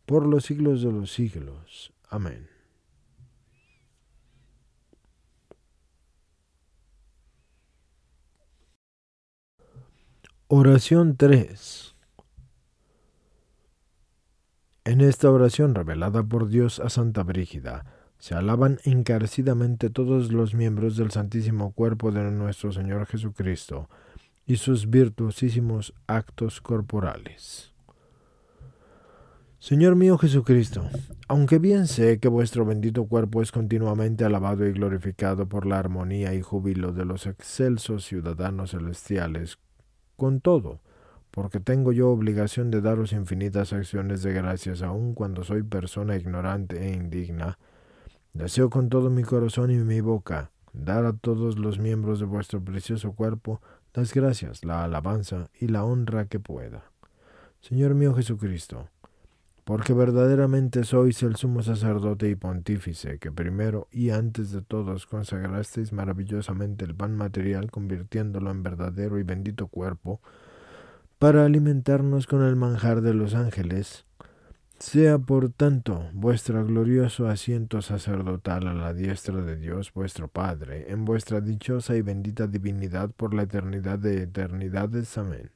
[0.04, 1.92] por los siglos de los siglos.
[2.08, 2.48] Amén.
[10.48, 11.94] Oración 3
[14.84, 17.86] En esta oración revelada por Dios a Santa Brígida,
[18.18, 23.88] se alaban encarecidamente todos los miembros del Santísimo Cuerpo de nuestro Señor Jesucristo,
[24.46, 27.72] y sus virtuosísimos actos corporales.
[29.58, 30.88] Señor mío Jesucristo,
[31.28, 36.34] aunque bien sé que vuestro bendito cuerpo es continuamente alabado y glorificado por la armonía
[36.34, 39.58] y júbilo de los excelsos ciudadanos celestiales,
[40.16, 40.80] con todo,
[41.30, 46.84] porque tengo yo obligación de daros infinitas acciones de gracias aun cuando soy persona ignorante
[46.84, 47.56] e indigna,
[48.32, 52.60] deseo con todo mi corazón y mi boca dar a todos los miembros de vuestro
[52.62, 53.60] precioso cuerpo
[53.94, 56.84] las gracias, la alabanza y la honra que pueda.
[57.60, 58.88] Señor mío Jesucristo,
[59.64, 65.92] porque verdaderamente sois el sumo sacerdote y pontífice, que primero y antes de todos consagrasteis
[65.92, 70.20] maravillosamente el pan material, convirtiéndolo en verdadero y bendito cuerpo,
[71.18, 74.06] para alimentarnos con el manjar de los ángeles,
[74.82, 81.04] sea por tanto vuestro glorioso asiento sacerdotal a la diestra de Dios vuestro Padre, en
[81.04, 85.16] vuestra dichosa y bendita divinidad por la eternidad de eternidades.
[85.16, 85.50] Amén.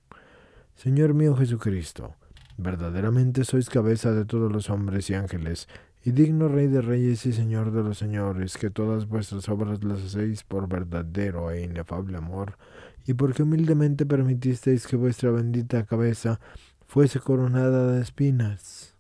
[0.77, 2.15] Señor mío Jesucristo,
[2.57, 5.67] verdaderamente sois cabeza de todos los hombres y ángeles,
[6.05, 10.05] y digno Rey de reyes y Señor de los señores, que todas vuestras obras las
[10.05, 12.59] hacéis por verdadero e inefable amor,
[13.09, 16.39] y porque humildemente permitisteis que vuestra bendita cabeza
[16.87, 18.96] fuese coronada de espinas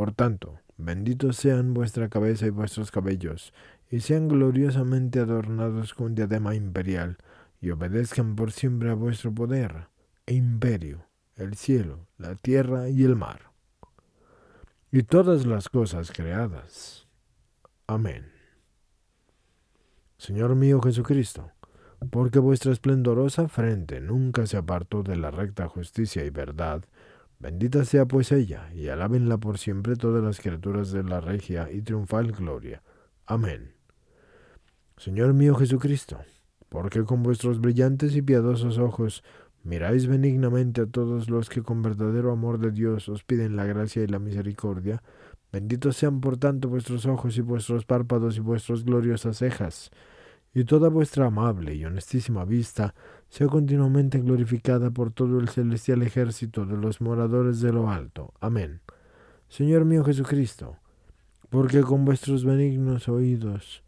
[0.00, 3.52] por tanto, benditos sean vuestra cabeza y vuestros cabellos,
[3.90, 7.18] y sean gloriosamente adornados con diadema imperial,
[7.60, 9.88] y obedezcan por siempre a vuestro poder
[10.24, 11.04] e imperio,
[11.36, 13.50] el cielo, la tierra y el mar,
[14.90, 17.06] y todas las cosas creadas.
[17.86, 18.32] Amén.
[20.16, 21.50] Señor mío Jesucristo,
[22.10, 26.86] porque vuestra esplendorosa frente nunca se apartó de la recta justicia y verdad.
[27.40, 31.80] Bendita sea pues ella, y alábenla por siempre todas las criaturas de la regia y
[31.80, 32.82] triunfal gloria.
[33.24, 33.72] Amén.
[34.98, 36.18] Señor mío Jesucristo,
[36.68, 39.24] porque con vuestros brillantes y piadosos ojos
[39.62, 44.02] miráis benignamente a todos los que con verdadero amor de Dios os piden la gracia
[44.02, 45.02] y la misericordia,
[45.50, 49.90] benditos sean por tanto vuestros ojos y vuestros párpados y vuestras gloriosas cejas,
[50.52, 52.94] y toda vuestra amable y honestísima vista
[53.30, 58.34] sea continuamente glorificada por todo el celestial ejército de los moradores de lo alto.
[58.40, 58.80] Amén.
[59.48, 60.76] Señor mío Jesucristo,
[61.48, 63.82] porque con vuestros benignos oídos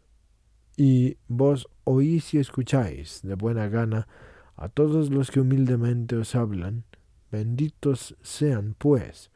[0.75, 4.07] y vos oís y escucháis de buena gana
[4.55, 6.83] a todos los que humildemente os hablan,
[7.31, 9.29] benditos sean, pues,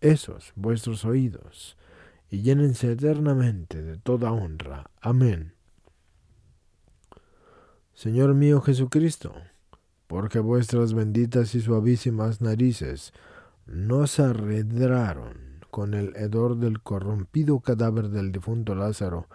[0.00, 1.76] esos vuestros oídos,
[2.30, 4.90] y llénense eternamente de toda honra.
[5.00, 5.52] Amén.
[7.92, 9.34] Señor mío Jesucristo,
[10.10, 13.12] porque vuestras benditas y suavísimas narices
[13.66, 19.28] no se arredraron con el hedor del corrompido cadáver del difunto Lázaro,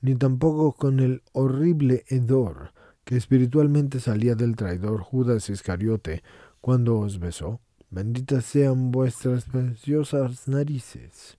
[0.00, 2.72] ni tampoco con el horrible hedor
[3.04, 6.22] que espiritualmente salía del traidor Judas Iscariote
[6.62, 7.60] cuando os besó.
[7.90, 11.36] Benditas sean vuestras preciosas narices,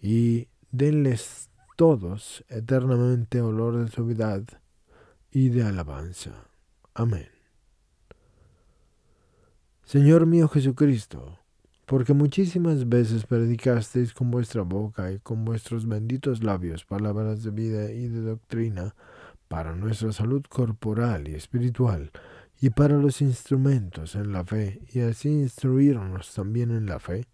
[0.00, 4.42] y denles todos eternamente olor de suavidad
[5.30, 6.46] y de alabanza.
[6.94, 7.31] Amén.
[9.84, 11.38] Señor mío Jesucristo,
[11.86, 17.92] porque muchísimas veces predicasteis con vuestra boca y con vuestros benditos labios palabras de vida
[17.92, 18.94] y de doctrina
[19.48, 22.10] para nuestra salud corporal y espiritual,
[22.58, 27.26] y para los instrumentos en la fe, y así instruirnos también en la fe.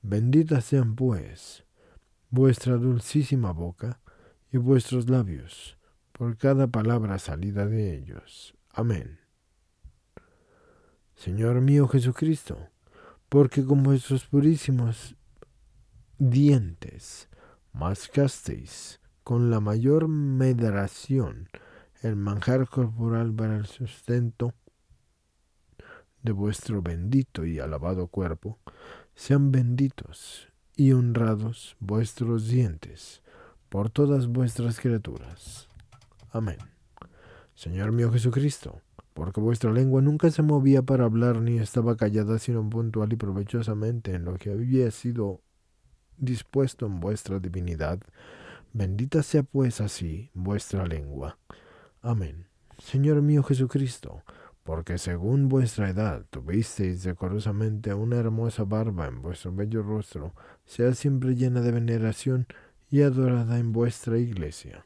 [0.00, 1.64] Benditas sean, pues,
[2.30, 4.00] vuestra dulcísima boca
[4.50, 5.78] y vuestros labios,
[6.10, 8.56] por cada palabra salida de ellos.
[8.72, 9.18] Amén.
[11.14, 12.68] Señor mío Jesucristo,
[13.28, 15.14] porque con vuestros purísimos
[16.18, 17.28] dientes
[17.72, 21.48] mascasteis con la mayor medración
[22.02, 24.54] el manjar corporal para el sustento
[26.22, 28.58] de vuestro bendito y alabado cuerpo,
[29.14, 33.22] sean benditos y honrados vuestros dientes
[33.68, 35.68] por todas vuestras criaturas.
[36.30, 36.71] Amén.
[37.62, 38.80] Señor mío Jesucristo,
[39.14, 44.14] porque vuestra lengua nunca se movía para hablar ni estaba callada sino puntual y provechosamente
[44.14, 45.42] en lo que había sido
[46.16, 48.00] dispuesto en vuestra divinidad.
[48.72, 51.38] Bendita sea pues así vuestra lengua.
[52.00, 52.48] Amén.
[52.78, 54.24] Señor mío Jesucristo,
[54.64, 61.36] porque según vuestra edad tuvisteis decorosamente una hermosa barba en vuestro bello rostro, sea siempre
[61.36, 62.48] llena de veneración
[62.90, 64.84] y adorada en vuestra iglesia.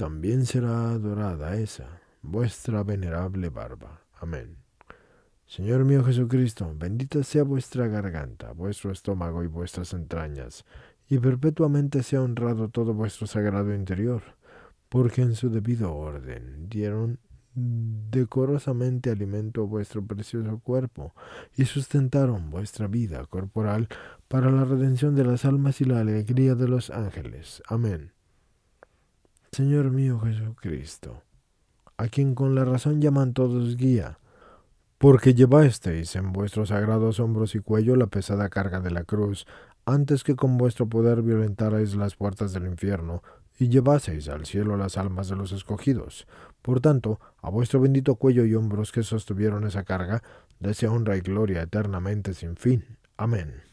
[0.00, 4.00] También será adorada esa, vuestra venerable barba.
[4.18, 4.56] Amén.
[5.44, 10.64] Señor mío Jesucristo, bendita sea vuestra garganta, vuestro estómago y vuestras entrañas,
[11.06, 14.22] y perpetuamente sea honrado todo vuestro sagrado interior,
[14.88, 17.18] porque en su debido orden dieron
[17.54, 21.12] decorosamente alimento a vuestro precioso cuerpo
[21.58, 23.86] y sustentaron vuestra vida corporal
[24.28, 27.62] para la redención de las almas y la alegría de los ángeles.
[27.68, 28.12] Amén.
[29.52, 31.24] Señor mío Jesucristo,
[31.96, 34.20] a quien con la razón llaman todos guía,
[34.96, 39.46] porque llevasteis en vuestros sagrados hombros y cuello la pesada carga de la cruz,
[39.86, 43.24] antes que con vuestro poder violentarais las puertas del infierno,
[43.58, 46.28] y llevaseis al cielo las almas de los escogidos.
[46.62, 50.22] Por tanto, a vuestro bendito cuello y hombros que sostuvieron esa carga,
[50.60, 52.84] desea honra y gloria eternamente sin fin.
[53.16, 53.64] Amén.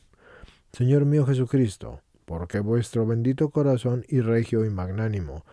[0.74, 5.46] Señor mío Jesucristo, porque vuestro bendito corazón y regio y magnánimo,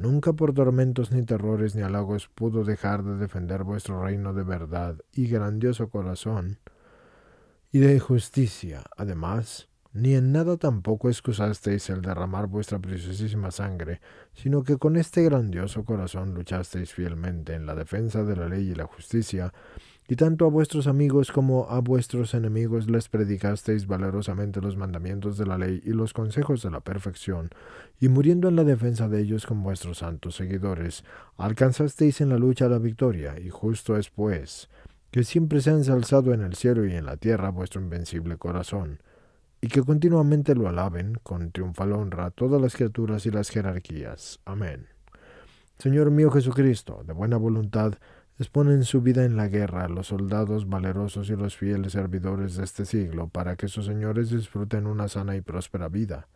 [0.00, 4.96] Nunca por tormentos ni terrores ni halagos pudo dejar de defender vuestro reino de verdad
[5.12, 6.58] y grandioso corazón
[7.70, 8.82] y de justicia.
[8.96, 14.00] Además, ni en nada tampoco excusasteis el derramar vuestra preciosísima sangre,
[14.32, 18.74] sino que con este grandioso corazón luchasteis fielmente en la defensa de la ley y
[18.74, 19.52] la justicia,
[20.10, 25.46] y tanto a vuestros amigos como a vuestros enemigos les predicasteis valerosamente los mandamientos de
[25.46, 27.50] la ley y los consejos de la perfección,
[28.00, 31.04] y muriendo en la defensa de ellos con vuestros santos seguidores,
[31.36, 34.68] alcanzasteis en la lucha la victoria, y justo es pues
[35.12, 39.00] que siempre se ensalzado en el cielo y en la tierra vuestro invencible corazón,
[39.60, 44.40] y que continuamente lo alaben con triunfal honra todas las criaturas y las jerarquías.
[44.44, 44.88] Amén.
[45.78, 47.94] Señor mío Jesucristo, de buena voluntad,
[48.40, 52.86] exponen su vida en la guerra, los soldados valerosos y los fieles servidores de este
[52.86, 56.26] siglo, para que sus señores disfruten una sana y próspera vida.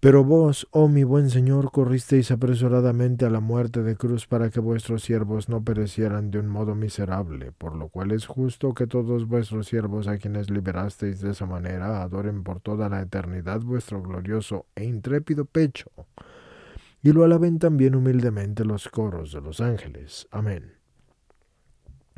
[0.00, 4.60] Pero vos, oh mi buen Señor, corristeis apresuradamente a la muerte de cruz para que
[4.60, 9.26] vuestros siervos no perecieran de un modo miserable, por lo cual es justo que todos
[9.26, 14.66] vuestros siervos a quienes liberasteis de esa manera adoren por toda la eternidad vuestro glorioso
[14.74, 15.90] e intrépido pecho,
[17.06, 20.26] y lo alaben también humildemente los coros de los ángeles.
[20.32, 20.72] Amén.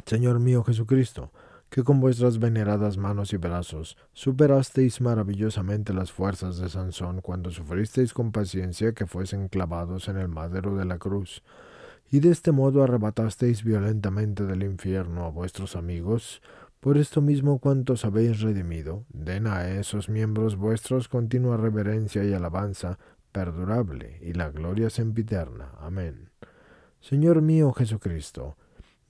[0.07, 1.30] Señor mío Jesucristo,
[1.68, 8.14] que con vuestras veneradas manos y brazos superasteis maravillosamente las fuerzas de Sansón cuando sufristeis
[8.14, 11.43] con paciencia que fuesen clavados en el madero de la cruz,
[12.11, 16.41] y de este modo arrebatasteis violentamente del infierno a vuestros amigos,
[16.80, 22.99] por esto mismo cuantos habéis redimido, den a esos miembros vuestros continua reverencia y alabanza
[23.39, 25.70] perdurable y la gloria sempiterna.
[25.78, 26.30] Amén.
[27.01, 28.57] Señor mío Jesucristo,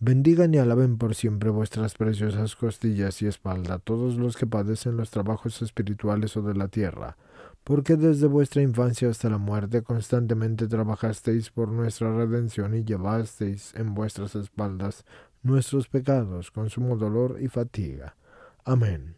[0.00, 5.10] Bendigan y alaben por siempre vuestras preciosas costillas y espalda todos los que padecen los
[5.10, 7.16] trabajos espirituales o de la tierra,
[7.64, 13.94] porque desde vuestra infancia hasta la muerte constantemente trabajasteis por nuestra redención y llevasteis en
[13.94, 15.06] vuestras espaldas
[15.42, 18.14] nuestros pecados con sumo dolor y fatiga.
[18.62, 19.16] Amén.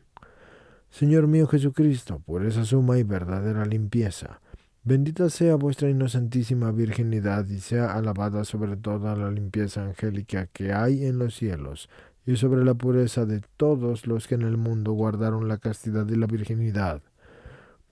[0.88, 4.40] Señor mío Jesucristo, por esa suma y verdadera limpieza,
[4.82, 11.04] Bendita sea vuestra inocentísima virginidad y sea alabada sobre toda la limpieza angélica que hay
[11.04, 11.90] en los cielos
[12.24, 16.16] y sobre la pureza de todos los que en el mundo guardaron la castidad y
[16.16, 17.02] la virginidad.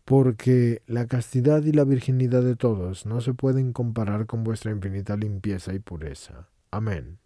[0.06, 5.14] Porque la castidad y la virginidad de todos no se pueden comparar con vuestra infinita
[5.16, 6.48] limpieza y pureza.
[6.70, 7.18] Amén.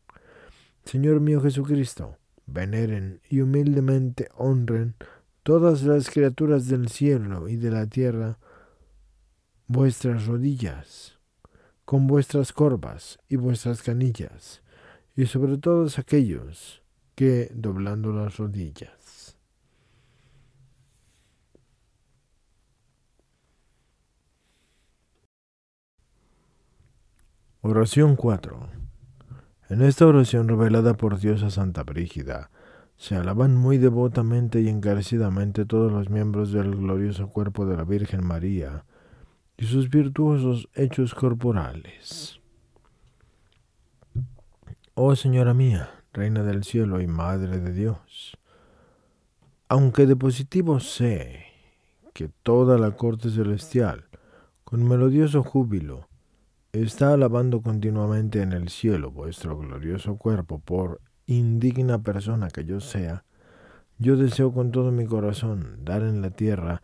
[0.85, 4.97] Señor mío Jesucristo, veneren y humildemente honren
[5.45, 8.39] todas las criaturas del cielo y de la tierra,
[9.73, 11.19] vuestras rodillas,
[11.87, 14.63] con vuestras corvas y vuestras canillas,
[15.17, 16.83] y sobre todos aquellos
[17.15, 19.39] que doblando las rodillas.
[27.63, 28.69] Oración 4.
[29.71, 32.51] En esta oración revelada por Dios a Santa Brígida,
[32.97, 38.27] se alaban muy devotamente y encarecidamente todos los miembros del glorioso cuerpo de la Virgen
[38.27, 38.85] María,
[39.57, 42.41] y sus virtuosos hechos corporales.
[44.95, 48.37] Oh Señora mía, Reina del cielo y Madre de Dios,
[49.69, 51.47] aunque de positivo sé
[52.13, 54.05] que toda la corte celestial,
[54.65, 56.09] con melodioso júbilo,
[56.73, 63.25] está alabando continuamente en el cielo vuestro glorioso cuerpo por indigna persona que yo sea,
[63.99, 66.83] yo deseo con todo mi corazón dar en la tierra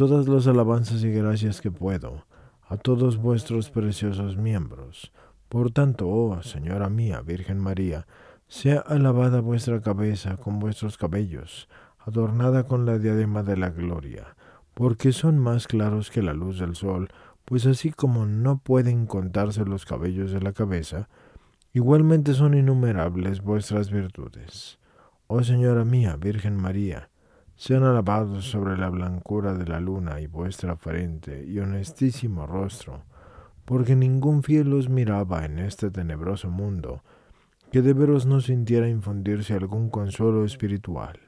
[0.00, 2.24] todas las alabanzas y gracias que puedo
[2.70, 5.12] a todos vuestros preciosos miembros.
[5.50, 8.06] Por tanto, oh Señora mía, Virgen María,
[8.48, 14.36] sea alabada vuestra cabeza con vuestros cabellos, adornada con la diadema de la gloria,
[14.72, 17.10] porque son más claros que la luz del sol,
[17.44, 21.10] pues así como no pueden contarse los cabellos de la cabeza,
[21.74, 24.78] igualmente son innumerables vuestras virtudes.
[25.26, 27.10] Oh Señora mía, Virgen María,
[27.60, 33.04] sean alabados sobre la blancura de la luna y vuestra frente y honestísimo rostro,
[33.66, 37.04] porque ningún fiel os miraba en este tenebroso mundo,
[37.70, 41.20] que de veros no sintiera infundirse algún consuelo espiritual.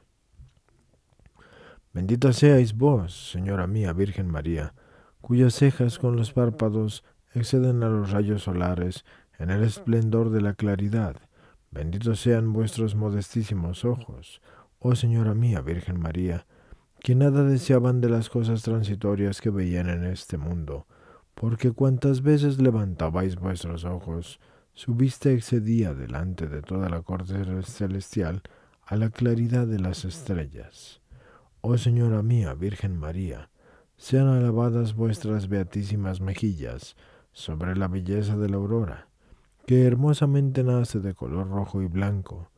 [1.92, 4.72] Bendita seáis vos, Señora mía Virgen María,
[5.20, 7.04] cuyas cejas con los párpados
[7.34, 9.04] exceden a los rayos solares
[9.38, 11.16] en el esplendor de la claridad.
[11.70, 14.40] Benditos sean vuestros modestísimos ojos,
[14.84, 16.44] oh Señora mía, Virgen María,
[16.98, 20.86] que nada deseaban de las cosas transitorias que veían en este mundo,
[21.34, 24.40] porque cuantas veces levantabais vuestros ojos,
[24.74, 28.42] su vista excedía delante de toda la corte celestial
[28.84, 31.00] a la claridad de las estrellas.
[31.60, 33.50] Oh Señora mía, Virgen María,
[33.96, 36.96] sean alabadas vuestras beatísimas mejillas
[37.30, 39.06] sobre la belleza de la aurora,
[39.64, 42.48] que hermosamente nace de color rojo y blanco,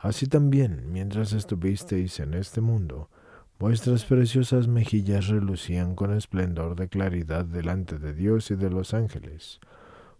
[0.00, 3.10] Así también, mientras estuvisteis en este mundo,
[3.58, 9.60] vuestras preciosas mejillas relucían con esplendor de claridad delante de Dios y de los ángeles,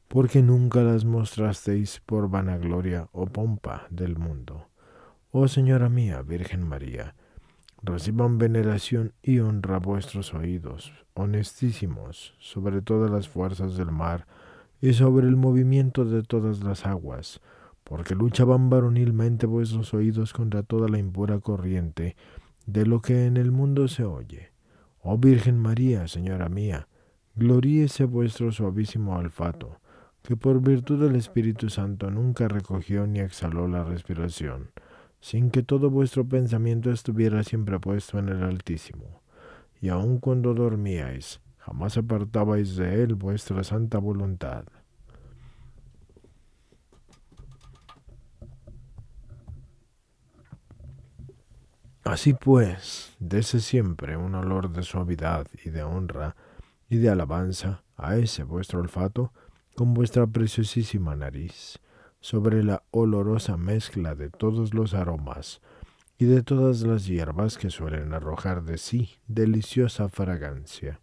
[0.07, 4.67] porque nunca las mostrasteis por vanagloria o pompa del mundo.
[5.31, 7.15] Oh Señora mía, Virgen María,
[7.83, 14.27] reciban veneración y honra vuestros oídos, honestísimos, sobre todas las fuerzas del mar
[14.83, 17.41] y sobre el movimiento de todas las aguas,
[17.91, 22.15] porque luchaban varonilmente vuestros oídos contra toda la impura corriente
[22.65, 24.53] de lo que en el mundo se oye.
[25.03, 26.87] Oh Virgen María, Señora mía,
[27.35, 29.81] gloríese vuestro suavísimo olfato,
[30.23, 34.71] que por virtud del Espíritu Santo nunca recogió ni exhaló la respiración,
[35.19, 39.21] sin que todo vuestro pensamiento estuviera siempre puesto en el Altísimo.
[39.81, 44.63] Y aun cuando dormíais, jamás apartabais de él vuestra santa voluntad.
[52.05, 56.35] Así pues, dese siempre un olor de suavidad y de honra
[56.89, 59.33] y de alabanza a ese vuestro olfato
[59.77, 61.79] con vuestra preciosísima nariz,
[62.21, 65.61] sobre la olorosa mezcla de todos los aromas
[66.19, 71.01] y de todas las hierbas que suelen arrojar de sí deliciosa fragancia.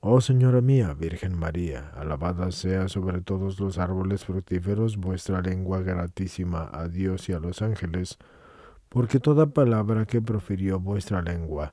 [0.00, 6.70] Oh Señora mía, Virgen María, alabada sea sobre todos los árboles fructíferos vuestra lengua gratísima
[6.72, 8.18] a Dios y a los ángeles,
[8.90, 11.72] porque toda palabra que profirió vuestra lengua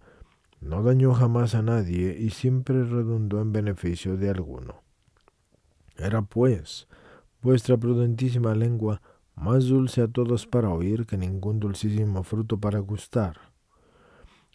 [0.62, 4.84] no dañó jamás a nadie y siempre redundó en beneficio de alguno.
[5.98, 6.88] Era pues
[7.42, 9.02] vuestra prudentísima lengua
[9.36, 13.38] más dulce a todos para oír que ningún dulcísimo fruto para gustar.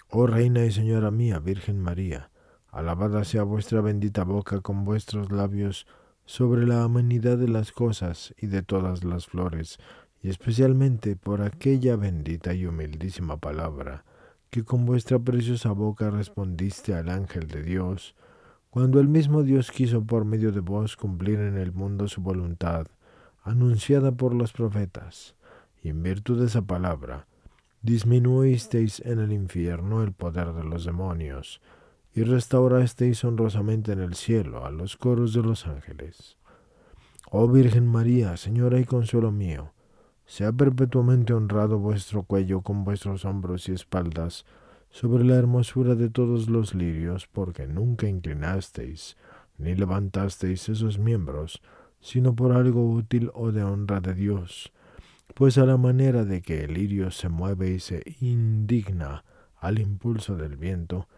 [0.09, 2.31] Oh Reina y Señora mía, Virgen María,
[2.69, 5.87] alabada sea vuestra bendita boca con vuestros labios
[6.27, 9.79] sobre la amenidad de las cosas y de todas las flores,
[10.23, 14.05] y especialmente por aquella bendita y humildísima palabra
[14.51, 18.15] que con vuestra preciosa boca respondiste al ángel de Dios,
[18.69, 22.87] cuando el mismo Dios quiso por medio de vos cumplir en el mundo su voluntad,
[23.43, 25.37] anunciada por los profetas,
[25.83, 27.27] y en virtud de esa palabra,
[27.81, 31.63] disminuisteis en el infierno el poder de los demonios,
[32.15, 36.37] y restaurasteis honrosamente en el cielo a los coros de los ángeles.
[37.31, 39.73] Oh Virgen María, Señora y consuelo mío,
[40.27, 44.45] sea perpetuamente honrado vuestro cuello con vuestros hombros y espaldas,
[44.91, 49.17] sobre la hermosura de todos los lirios, porque nunca inclinasteis
[49.59, 51.63] ni levantasteis esos miembros,
[52.01, 54.73] sino por algo útil o de honra de Dios,
[55.35, 59.25] pues a la manera de que el lirio se mueve y se indigna
[59.57, 61.09] al impulso del viento,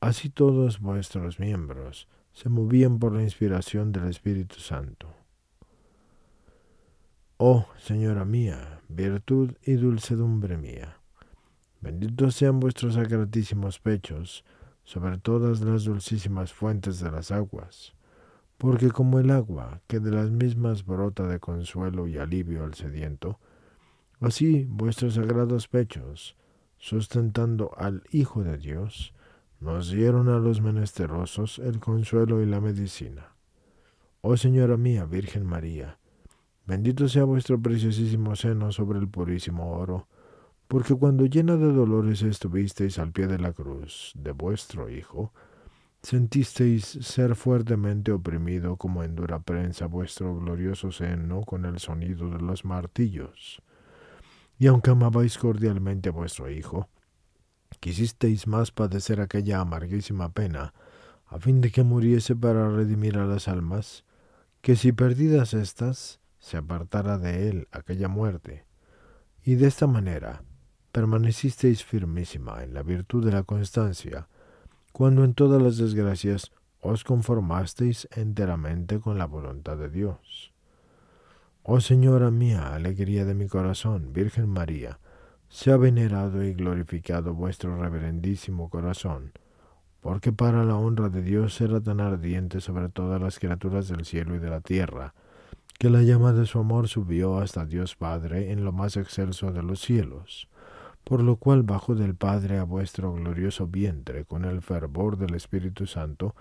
[0.00, 5.23] así todos vuestros miembros se movían por la inspiración del Espíritu Santo.
[7.36, 11.00] Oh Señora mía, virtud y dulcedumbre mía,
[11.80, 14.44] benditos sean vuestros sagratísimos pechos
[14.84, 17.96] sobre todas las dulcísimas fuentes de las aguas,
[18.56, 23.40] porque como el agua que de las mismas brota de consuelo y alivio al sediento,
[24.20, 26.36] así vuestros sagrados pechos,
[26.78, 29.12] sustentando al Hijo de Dios,
[29.58, 33.34] nos dieron a los menesterosos el consuelo y la medicina.
[34.20, 35.98] Oh Señora mía, Virgen María,
[36.66, 40.08] bendito sea vuestro preciosísimo seno sobre el purísimo oro,
[40.68, 45.32] porque cuando llena de dolores estuvisteis al pie de la cruz de vuestro Hijo,
[46.04, 52.40] Sentisteis ser fuertemente oprimido como en dura prensa vuestro glorioso seno con el sonido de
[52.40, 53.62] los martillos.
[54.58, 56.90] Y aunque amabais cordialmente a vuestro Hijo,
[57.80, 60.74] quisisteis más padecer aquella amarguísima pena,
[61.26, 64.04] a fin de que muriese para redimir a las almas,
[64.60, 68.66] que si perdidas éstas, se apartara de él aquella muerte.
[69.42, 70.42] Y de esta manera
[70.92, 74.28] permanecisteis firmísima en la virtud de la constancia,
[74.92, 80.52] cuando en todas las desgracias os conformasteis enteramente con la voluntad de Dios.
[81.62, 84.98] Oh Señora mía, alegría de mi corazón, Virgen María,
[85.48, 89.32] sea venerado y glorificado vuestro reverendísimo corazón,
[90.02, 94.36] porque para la honra de Dios era tan ardiente sobre todas las criaturas del cielo
[94.36, 95.14] y de la tierra,
[95.78, 99.62] que la llama de su amor subió hasta Dios Padre en lo más excelso de
[99.62, 100.48] los cielos
[101.04, 105.86] por lo cual bajo del Padre a vuestro glorioso vientre con el fervor del Espíritu
[105.86, 106.34] Santo,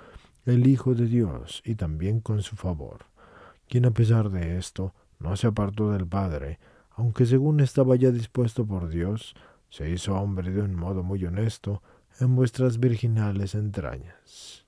[0.46, 3.06] el Hijo de Dios, y también con su favor,
[3.68, 6.60] quien a pesar de esto no se apartó del Padre,
[6.96, 9.36] aunque según estaba ya dispuesto por Dios,
[9.70, 11.82] se hizo hombre de un modo muy honesto
[12.20, 14.66] en vuestras virginales entrañas.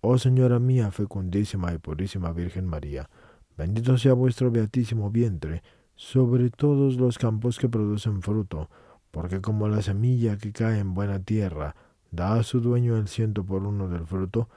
[0.00, 3.08] Oh Señora mía, fecundísima y purísima Virgen María,
[3.56, 5.62] bendito sea vuestro beatísimo vientre,
[5.96, 8.68] sobre todos los campos que producen fruto,
[9.10, 11.76] porque como la semilla que cae en buena tierra
[12.10, 14.48] da a su dueño el ciento por uno del fruto,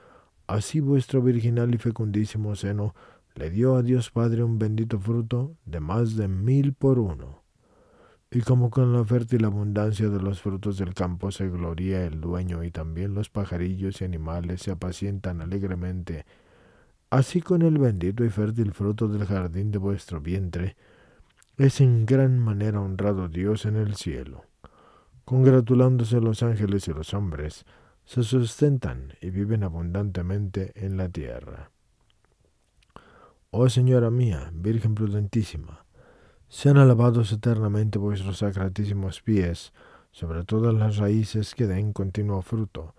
[0.46, 2.94] así vuestro virginal y fecundísimo seno
[3.34, 7.42] le dio a Dios Padre un bendito fruto de más de mil por uno.
[8.30, 12.62] Y como con la fértil abundancia de los frutos del campo se gloria el dueño
[12.62, 16.26] y también los pajarillos y animales se apacientan alegremente,
[17.10, 20.76] así con el bendito y fértil fruto del jardín de vuestro vientre,
[21.56, 24.44] es en gran manera honrado Dios en el cielo.
[25.24, 27.64] Congratulándose los ángeles y los hombres,
[28.04, 31.70] se sustentan y viven abundantemente en la tierra.
[33.50, 35.84] Oh Señora mía, Virgen prudentísima,
[36.48, 39.72] sean alabados eternamente vuestros sacratísimos pies,
[40.10, 42.94] sobre todas las raíces que den continuo fruto,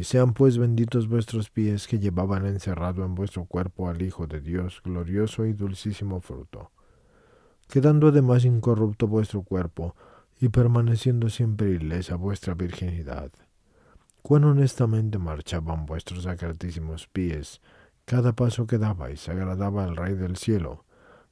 [0.00, 4.80] sean pues benditos vuestros pies que llevaban encerrado en vuestro cuerpo al Hijo de Dios,
[4.82, 6.70] glorioso y dulcísimo fruto.
[7.68, 9.94] Quedando además incorrupto vuestro cuerpo,
[10.42, 13.30] y permaneciendo siempre ilesa vuestra virginidad.
[14.22, 17.60] Cuán honestamente marchaban vuestros sacratísimos pies,
[18.04, 20.84] cada paso que dabais agradaba al Rey del cielo,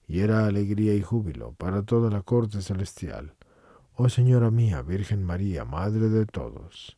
[0.06, 3.34] y era alegría y júbilo para toda la corte celestial.
[3.94, 6.96] Oh Señora mía, Virgen María, Madre de todos,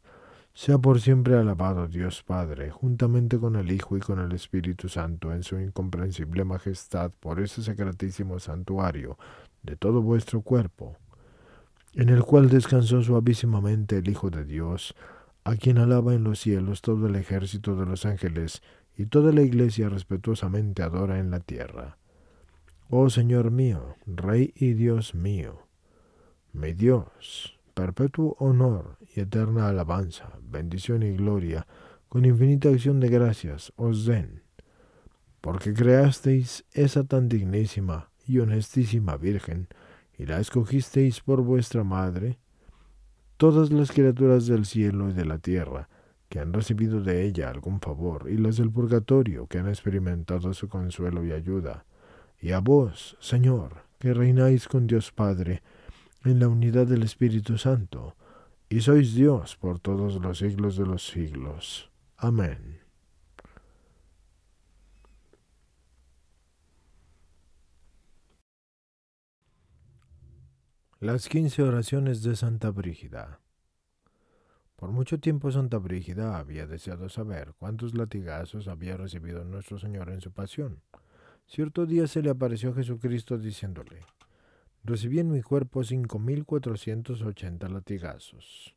[0.55, 5.32] sea por siempre alabado Dios Padre, juntamente con el Hijo y con el Espíritu Santo,
[5.32, 9.18] en su incomprensible majestad, por ese sacratísimo santuario
[9.62, 10.96] de todo vuestro cuerpo,
[11.94, 14.94] en el cual descansó suavísimamente el Hijo de Dios,
[15.44, 18.62] a quien alaba en los cielos todo el ejército de los ángeles,
[18.96, 21.96] y toda la iglesia respetuosamente adora en la tierra.
[22.90, 25.66] Oh Señor mío, Rey y Dios mío,
[26.53, 31.66] mi Dios, perpetuo honor y eterna alabanza, bendición y gloria,
[32.09, 34.43] con infinita acción de gracias os den,
[35.41, 39.68] porque creasteis esa tan dignísima y honestísima Virgen,
[40.16, 42.39] y la escogisteis por vuestra madre,
[43.37, 45.89] todas las criaturas del cielo y de la tierra,
[46.29, 50.68] que han recibido de ella algún favor, y las del purgatorio, que han experimentado su
[50.68, 51.85] consuelo y ayuda,
[52.41, 55.62] y a vos, Señor, que reináis con Dios Padre,
[56.25, 58.16] en la unidad del Espíritu Santo,
[58.68, 61.91] y sois Dios por todos los siglos de los siglos.
[62.16, 62.81] Amén.
[71.01, 73.41] Las quince oraciones de Santa Brígida.
[74.77, 80.20] Por mucho tiempo Santa Brígida había deseado saber cuántos latigazos había recibido nuestro Señor en
[80.20, 80.81] su pasión.
[81.47, 84.01] Cierto día se le apareció Jesucristo diciéndole,
[84.85, 88.74] recibí en mi cuerpo cinco mil cuatrocientos ochenta latigazos.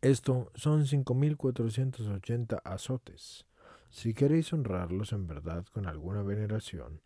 [0.00, 3.46] Esto son cinco mil cuatrocientos ochenta azotes.
[3.90, 7.00] Si queréis honrarlos en verdad con alguna veneración,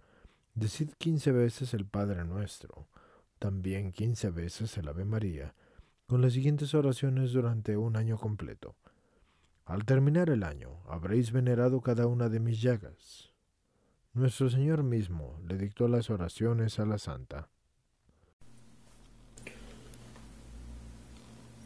[0.54, 2.88] decid quince veces el Padre Nuestro,
[3.38, 5.54] también quince veces el Ave María,
[6.06, 8.74] con las siguientes oraciones durante un año completo.
[9.64, 13.34] Al terminar el año, habréis venerado cada una de mis llagas.
[14.18, 17.48] Nuestro Señor mismo le dictó las oraciones a la Santa.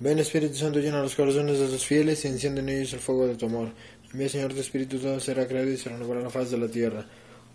[0.00, 3.26] Ven Espíritu Santo, llena los corazones de los fieles y enciende en ellos el fuego
[3.26, 3.70] de tu amor.
[4.12, 7.06] Envía Señor tu Espíritu, todo será creado y se renovará la faz de la tierra.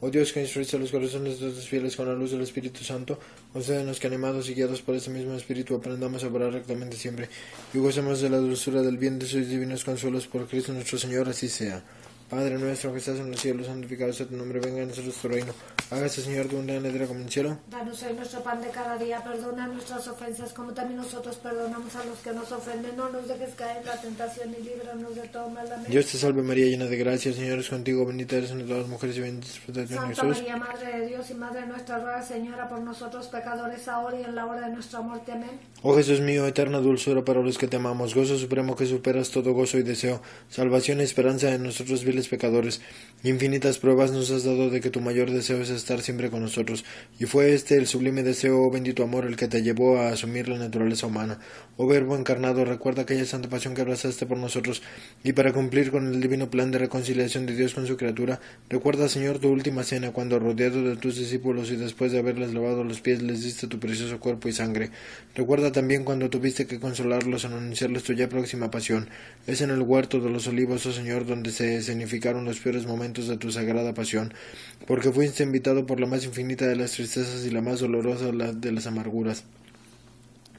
[0.01, 3.19] Oh Dios que instruiste los corazones de los fieles con la luz del Espíritu Santo,
[3.53, 7.29] concédenos que animados y guiados por ese mismo Espíritu aprendamos a orar rectamente siempre
[7.71, 11.29] y gocemos de la dulzura del bien de sus divinos consuelos por Cristo nuestro Señor,
[11.29, 11.83] así sea.
[12.29, 15.29] Padre nuestro que estás en los cielos, santificado sea tu nombre, venga a nosotros tu
[15.29, 15.53] reino.
[15.89, 17.57] Hágase, Señor, tu voluntad en como en el cielo.
[17.71, 22.03] Danos hoy nuestro pan de cada día, perdona nuestras ofensas, como también nosotros perdonamos a
[22.03, 22.97] los que nos ofenden.
[22.97, 25.71] No nos dejes caer en la tentación y líbranos de todo mal.
[25.71, 25.85] Amén.
[25.87, 28.81] Dios te salve María, llena de gracia, el Señor es contigo, bendita eres entre todas
[28.81, 30.37] las mujeres y bendito es fruto de tu Jesús.
[30.37, 34.35] María, Madre de Dios y Madre nuestra, ruega, Señora, por nosotros pecadores, ahora y en
[34.35, 35.31] la hora de nuestra muerte.
[35.31, 35.61] Amén.
[35.81, 39.53] Oh Jesús mío, eterna dulzura para los que te amamos, gozo supremo que superas todo
[39.53, 42.81] gozo y deseo, salvación y esperanza en nosotros pecadores
[43.23, 46.85] Infinitas pruebas nos has dado de que tu mayor deseo es estar siempre con nosotros,
[47.19, 50.47] y fue este el sublime deseo, oh bendito amor, el que te llevó a asumir
[50.47, 51.39] la naturaleza humana.
[51.77, 54.83] Oh Verbo encarnado, recuerda aquella santa pasión que abrazaste por nosotros,
[55.23, 58.39] y para cumplir con el divino plan de reconciliación de Dios con su criatura,
[58.69, 62.83] recuerda, Señor, tu última cena, cuando rodeado de tus discípulos y después de haberles lavado
[62.83, 64.91] los pies les diste tu precioso cuerpo y sangre.
[65.33, 69.09] Recuerda también cuando tuviste que consolarlos en anunciarles tu ya próxima pasión.
[69.47, 73.27] Es en el huerto de los olivos, oh Señor, donde se escenificaron los peores momentos
[73.27, 74.33] de tu sagrada pasión,
[74.87, 78.71] porque fuiste invitado por la más infinita de las tristezas y la más dolorosa de
[78.71, 79.43] las amarguras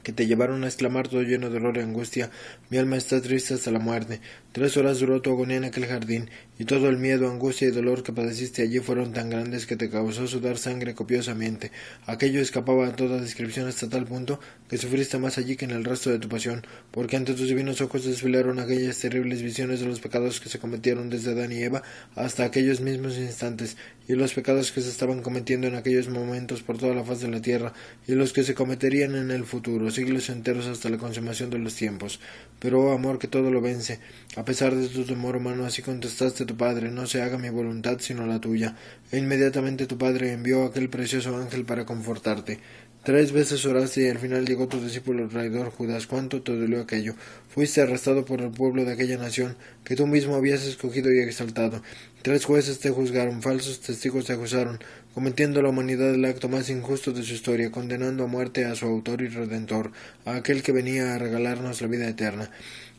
[0.03, 2.31] que te llevaron a exclamar todo lleno de dolor y angustia,
[2.69, 4.21] mi alma está triste hasta la muerte.
[4.51, 8.01] Tres horas duró tu agonía en aquel jardín, y todo el miedo, angustia y dolor
[8.01, 11.71] que padeciste allí fueron tan grandes que te causó sudar sangre copiosamente.
[12.07, 15.85] Aquello escapaba a toda descripción hasta tal punto que sufriste más allí que en el
[15.85, 19.99] resto de tu pasión, porque ante tus divinos ojos desfilaron aquellas terribles visiones de los
[19.99, 21.83] pecados que se cometieron desde Adán y Eva
[22.15, 23.77] hasta aquellos mismos instantes,
[24.07, 27.27] y los pecados que se estaban cometiendo en aquellos momentos por toda la faz de
[27.27, 27.73] la tierra,
[28.07, 31.75] y los que se cometerían en el futuro, siglos enteros hasta la consumación de los
[31.75, 32.19] tiempos.
[32.59, 33.99] Pero, oh amor que todo lo vence,
[34.39, 37.97] a pesar de tu temor humano, así contestaste tu Padre, no se haga mi voluntad
[37.99, 38.77] sino la tuya.
[39.11, 42.57] E inmediatamente tu Padre envió aquel precioso ángel para confortarte.
[43.03, 46.07] Tres veces oraste y al final llegó tu discípulo traidor Judas.
[46.07, 47.15] ¿Cuánto te dolió aquello?
[47.49, 51.83] Fuiste arrestado por el pueblo de aquella nación que tú mismo habías escogido y exaltado.
[52.21, 54.79] Tres jueces te juzgaron, falsos testigos te acusaron,
[55.13, 58.85] cometiendo la humanidad el acto más injusto de su historia, condenando a muerte a su
[58.85, 59.91] autor y redentor,
[60.25, 62.51] a aquel que venía a regalarnos la vida eterna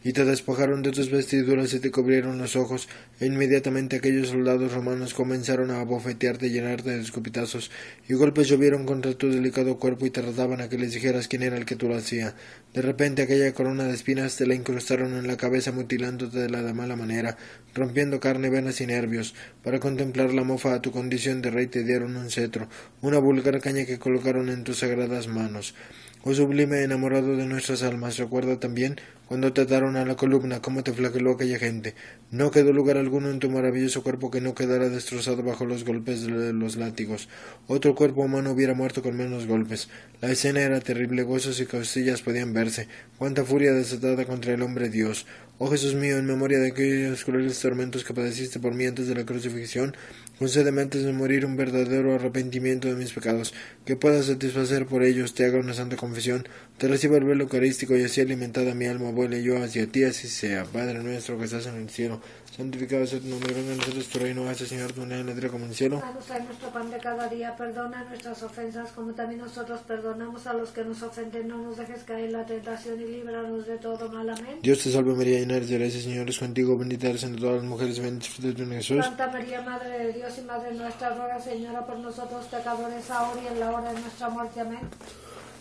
[0.02, 2.88] y te despojaron de tus vestiduras y te cubrieron los ojos,
[3.20, 7.70] e inmediatamente aquellos soldados romanos comenzaron a abofetearte y llenarte de escupitazos,
[8.08, 11.42] y golpes llovieron contra tu delicado cuerpo y te trataban a que les dijeras quién
[11.42, 12.34] era el que tú lo hacía.
[12.72, 16.62] De repente aquella corona de espinas te la incrustaron en la cabeza mutilándote de la
[16.62, 17.36] de mala manera,
[17.74, 19.34] rompiendo carne, venas y nervios.
[19.62, 22.68] Para contemplar la mofa a tu condición de rey te dieron un cetro,
[23.02, 25.74] una vulgar caña que colocaron en tus sagradas manos.
[26.22, 29.00] Oh sublime enamorado de nuestras almas, recuerda también
[29.30, 31.94] cuando te ataron a la columna cómo te flageló aquella gente.
[32.32, 36.26] No quedó lugar alguno en tu maravilloso cuerpo que no quedara destrozado bajo los golpes
[36.26, 37.28] de los látigos.
[37.68, 39.88] Otro cuerpo humano hubiera muerto con menos golpes.
[40.20, 42.88] La escena era terrible, huesos y costillas podían verse.
[43.18, 45.26] Cuánta furia desatada contra el hombre Dios.
[45.62, 49.14] Oh Jesús mío, en memoria de aquellos crueles tormentos que padeciste por mí antes de
[49.14, 49.94] la crucifixión,
[50.38, 53.52] concédeme antes de morir un verdadero arrepentimiento de mis pecados,
[53.84, 56.48] que pueda satisfacer por ellos, te haga una santa confesión,
[56.78, 60.28] te reciba el velo eucarístico y así alimentada mi alma vuele yo hacia ti, así
[60.28, 60.64] sea.
[60.64, 62.22] Padre nuestro que estás en el cielo,
[62.56, 65.48] santificado sea tu nombre, venga a nosotros tu reino, hace Señor tu en la tierra
[65.48, 66.00] como en el cielo.
[66.00, 70.52] Danos hoy nuestro pan de cada día, perdona nuestras ofensas como también nosotros perdonamos a
[70.54, 74.08] los que nos ofenden, no nos dejes caer en la tentación y líbranos de todo
[74.10, 74.28] mal.
[74.28, 74.58] Amén.
[74.62, 77.56] Dios te salve María, llena eres de gracia, Señor es contigo, bendita eres entre todas
[77.56, 79.04] las mujeres, bendito es fruto de tu Jesús.
[79.04, 83.46] Santa María, Madre de Dios y Madre nuestra, ruega Señora por nosotros pecadores, ahora y
[83.46, 84.60] en la hora de nuestra muerte.
[84.60, 84.80] Amén.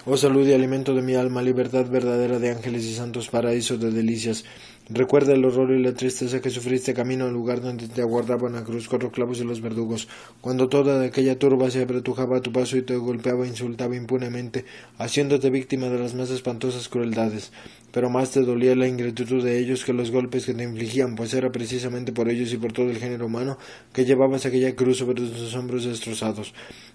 [0.06, 3.92] Oh salud y alimento de mi alma, libertad verdadera de ángeles y santos paraísos de
[3.92, 4.46] delicias.
[4.92, 8.64] Recuerda el horror y la tristeza que sufriste camino al lugar donde te aguardaban a
[8.64, 10.08] cruz cuatro clavos y los verdugos,
[10.42, 14.66] cuando toda aquella turba se apretujaba a tu paso y te golpeaba e insultaba impunemente,
[14.98, 17.52] haciéndote víctima de las más espantosas crueldades.
[17.92, 21.34] Pero más te dolía la ingratitud de ellos que los golpes que te infligían, pues
[21.34, 23.58] era precisamente por ellos y por todo el género humano
[23.94, 26.54] que llevabas aquella cruz sobre tus hombros destrozados.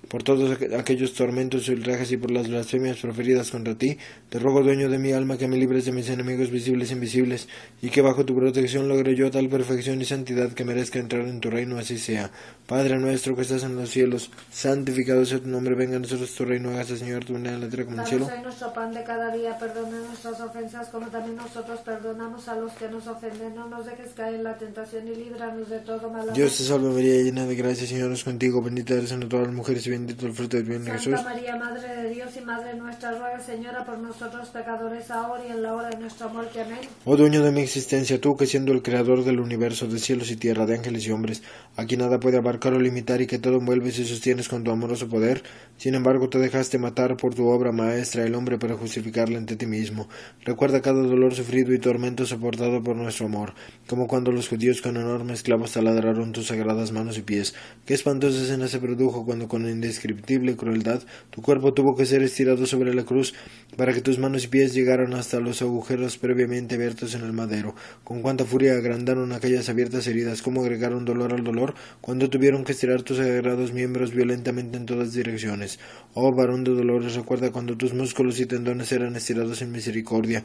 [0.09, 4.63] Por todos aquellos tormentos y ultrajes y por las blasfemias proferidas contra ti, te ruego,
[4.63, 7.49] dueño de mi alma, que me libres de mis enemigos visibles e invisibles,
[7.85, 11.39] y que bajo tu protección logre yo tal perfección y santidad que merezca entrar en
[11.39, 12.31] tu reino, así sea.
[12.67, 16.47] Padre nuestro que estás en los cielos, santificado sea tu nombre, venga a nosotros tu
[16.47, 18.25] reino, hágase Señor tu venida en la tierra como en el cielo.
[18.25, 22.73] Danos nuestro pan de cada día, perdona nuestras ofensas como también nosotros perdonamos a los
[22.73, 23.55] que nos ofenden.
[23.55, 26.33] No nos dejes caer en la tentación y líbranos de todo mal.
[26.33, 29.55] Dios te salve María, llena de gracia, Señor es contigo, bendita eres entre todas las
[29.55, 31.17] mujeres y bendito el fruto de tu vientre Jesús.
[31.17, 35.51] Santa María, Madre de Dios y Madre nuestra, ruega Señora por nosotros pecadores ahora y
[35.51, 36.63] en la hora de nuestra muerte.
[36.63, 36.79] Amén.
[37.05, 40.37] Oh dueño de mi existencia, tú que siendo el creador del universo, de cielos y
[40.37, 41.43] tierra, de ángeles y hombres,
[41.75, 44.71] a quien nada puede abarcar o limitar y que todo envuelves y sostienes con tu
[44.71, 45.43] amoroso poder,
[45.77, 49.67] sin embargo te dejaste matar por tu obra maestra el hombre para justificarle ante ti
[49.67, 50.09] mismo.
[50.45, 53.55] Recuerda cada dolor sufrido y tormento soportado por nuestro amor,
[53.89, 57.57] como cuando los judíos con enormes clavos taladraron tus sagradas manos y pies.
[57.87, 62.67] Qué espantosa escena se produjo cuando con indescriptible crueldad tu cuerpo tuvo que ser estirado
[62.67, 63.35] sobre la cruz
[63.77, 67.64] para que tus manos y pies llegaran hasta los agujeros previamente abiertos en el madero.
[68.05, 72.73] Con cuánta furia agrandaron aquellas abiertas heridas, cómo agregaron dolor al dolor cuando tuvieron que
[72.73, 75.79] estirar tus sagrados miembros violentamente en todas direcciones.
[76.13, 80.45] Oh varón de dolores, recuerda cuando tus músculos y tendones eran estirados sin misericordia,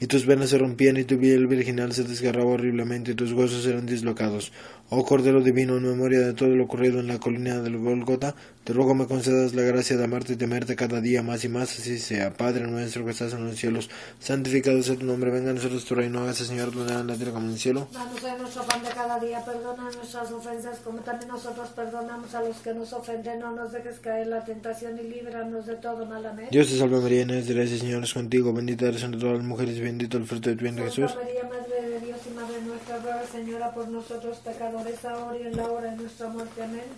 [0.00, 3.66] y tus venas se rompían y tu piel virginal se desgarraba horriblemente y tus huesos
[3.66, 4.52] eran dislocados.
[4.90, 8.72] Oh Cordero Divino, en memoria de todo lo ocurrido en la colina del Golgota, te
[8.72, 11.98] ruego me concedas la gracia de amarte y temerte cada día más y más, así
[11.98, 12.32] sea.
[12.32, 15.94] Padre nuestro que estás en los cielos, santificado sea tu nombre, venga a nosotros tu
[15.94, 17.86] reino, hágase Señor en la tierra como en el cielo.
[17.92, 22.56] Danos nuestro pan de cada día, perdona nuestras ofensas como también nosotros perdonamos a los
[22.56, 23.40] que nos ofenden.
[23.40, 26.24] No nos dejes caer en la tentación y líbranos de todo mal.
[26.24, 26.48] Amén.
[26.50, 29.36] Dios te salve María, llena eres de gracia, Señor es contigo, bendita eres entre todas
[29.36, 31.14] las mujeres bendito el fruto de tu vientre Jesús.
[31.14, 35.56] María, Madre de Dios y Madre nuestra, ruega Señora por nosotros pecadores ahora y en
[35.56, 36.62] la hora de nuestra muerte.
[36.62, 36.88] Amén.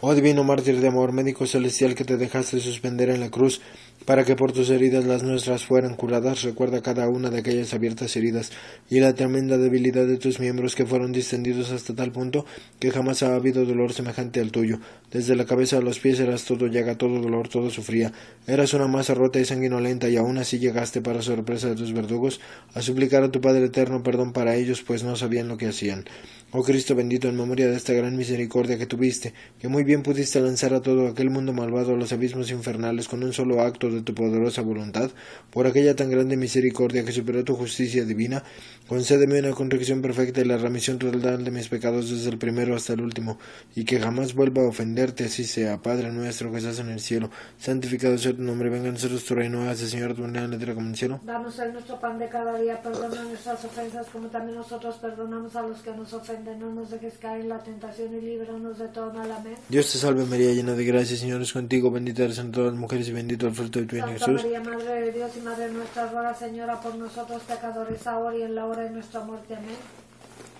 [0.00, 3.60] Oh divino mártir de amor, médico celestial que te dejaste suspender en la cruz,
[4.08, 8.16] para que por tus heridas las nuestras fueran curadas, recuerda cada una de aquellas abiertas
[8.16, 8.52] heridas
[8.88, 12.46] y la tremenda debilidad de tus miembros que fueron distendidos hasta tal punto
[12.80, 14.80] que jamás ha habido dolor semejante al tuyo.
[15.10, 18.10] Desde la cabeza a los pies eras todo llaga, todo dolor, todo sufría.
[18.46, 22.40] Eras una masa rota y sanguinolenta y aún así llegaste para sorpresa de tus verdugos
[22.72, 26.06] a suplicar a tu Padre eterno perdón para ellos, pues no sabían lo que hacían.
[26.50, 30.40] Oh Cristo bendito, en memoria de esta gran misericordia que tuviste, que muy bien pudiste
[30.40, 34.00] lanzar a todo aquel mundo malvado a los abismos infernales con un solo acto de
[34.00, 35.10] tu poderosa voluntad,
[35.50, 38.44] por aquella tan grande misericordia que superó tu justicia divina,
[38.88, 42.94] concédeme una corrección perfecta y la remisión total de mis pecados desde el primero hasta
[42.94, 43.38] el último,
[43.74, 45.82] y que jamás vuelva a ofenderte, así sea.
[45.82, 49.34] Padre nuestro que estás en el cielo, santificado sea tu nombre, venga a nosotros tu
[49.34, 51.20] reino, hágase Señor tu en la tierra como en el cielo.
[51.24, 55.60] Danos hoy nuestro pan de cada día, perdona nuestras ofensas como también nosotros perdonamos a
[55.60, 56.37] los que nos ofenden.
[56.44, 59.30] No nos dejes caer en la tentación y líbranos de todo mal.
[59.30, 59.54] Amén.
[59.68, 62.80] Dios te salve María, llena de gracia, Señor es contigo, bendita eres entre todas las
[62.80, 64.44] mujeres y bendito el fruto de tu vientre Jesús.
[64.44, 68.54] María, Madre de Dios y Madre nuestra, ruega Señora por nosotros pecadores, ahora y en
[68.54, 69.56] la hora de nuestra muerte.
[69.56, 69.76] Amén.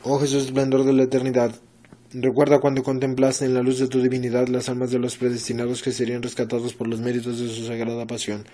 [0.03, 1.53] Oh Jesús, esplendor de la eternidad,
[2.13, 5.93] recuerda cuando contemplaste en la luz de tu divinidad las almas de los predestinados que
[5.93, 8.45] serían rescatados por los méritos de su sagrada pasión.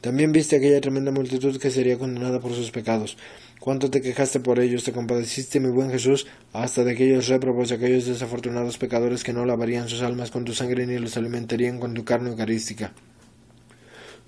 [0.00, 3.16] También viste aquella tremenda multitud que sería condenada por sus pecados.
[3.60, 7.74] Cuánto te quejaste por ellos, te compadeciste, mi buen Jesús, hasta de aquellos réprobos, de
[7.74, 11.92] aquellos desafortunados pecadores que no lavarían sus almas con tu sangre ni los alimentarían con
[11.92, 12.92] tu carne eucarística.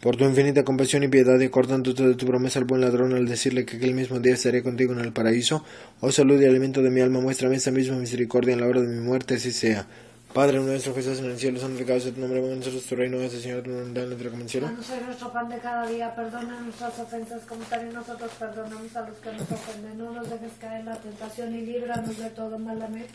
[0.00, 3.26] Por tu infinita compasión y piedad, y acordándote de tu promesa al buen ladrón al
[3.26, 5.62] decirle que aquel mismo día estaré contigo en el paraíso,
[6.00, 8.88] oh salud y alimento de mi alma, muéstrame esa misma misericordia en la hora de
[8.88, 9.86] mi muerte, así sea.
[10.32, 12.94] Padre nuestro que estás en el cielo, santificado sea tu nombre, venga a nosotros tu
[12.94, 14.66] reino, hágase Señor tu voluntad en la tierra como en el cielo.
[14.68, 19.08] Danos hoy nuestro pan de cada día, perdona nuestras ofensas como también nosotros perdonamos a
[19.08, 19.98] los que nos ofenden.
[19.98, 22.80] No nos dejes caer en la tentación y líbranos de todo mal.
[22.80, 23.06] Amén.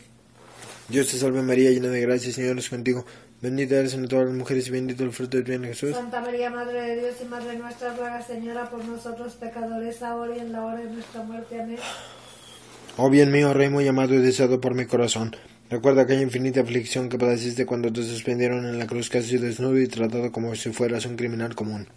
[0.88, 3.06] Dios te salve María, llena de gracia, Señor es contigo.
[3.40, 5.92] Bendita eres entre todas las mujeres y bendito el fruto de tu vientre Jesús.
[5.92, 10.40] Santa María, Madre de Dios y Madre nuestra, ruega Señora por nosotros pecadores, ahora y
[10.40, 11.62] en la hora de nuestra muerte.
[11.62, 11.78] Amén.
[12.98, 15.34] Oh bien mío, Rey muy amado y deseado por mi corazón.
[15.68, 19.88] Recuerda aquella infinita aflicción que padeciste cuando te suspendieron en la cruz casi desnudo y
[19.88, 21.88] tratado como si fueras un criminal común.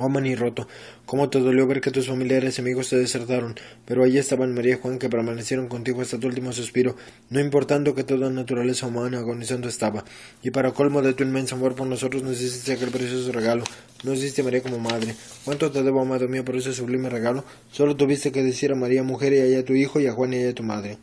[0.00, 0.68] Oh roto,
[1.06, 4.74] cómo te dolió ver que tus familiares y amigos te desertaron, pero allí estaban María
[4.74, 6.96] y Juan que permanecieron contigo hasta tu último suspiro,
[7.30, 10.04] no importando que toda naturaleza humana agonizando estaba.
[10.42, 13.64] Y para colmo de tu inmenso amor por nosotros nos hiciste aquel precioso regalo,
[14.04, 15.14] nos diste a María como madre.
[15.44, 17.44] ¿Cuánto te debo, amado mío, por ese sublime regalo?
[17.72, 20.32] Solo tuviste que decir a María mujer y a ella tu hijo y a Juan
[20.32, 20.98] y a tu madre.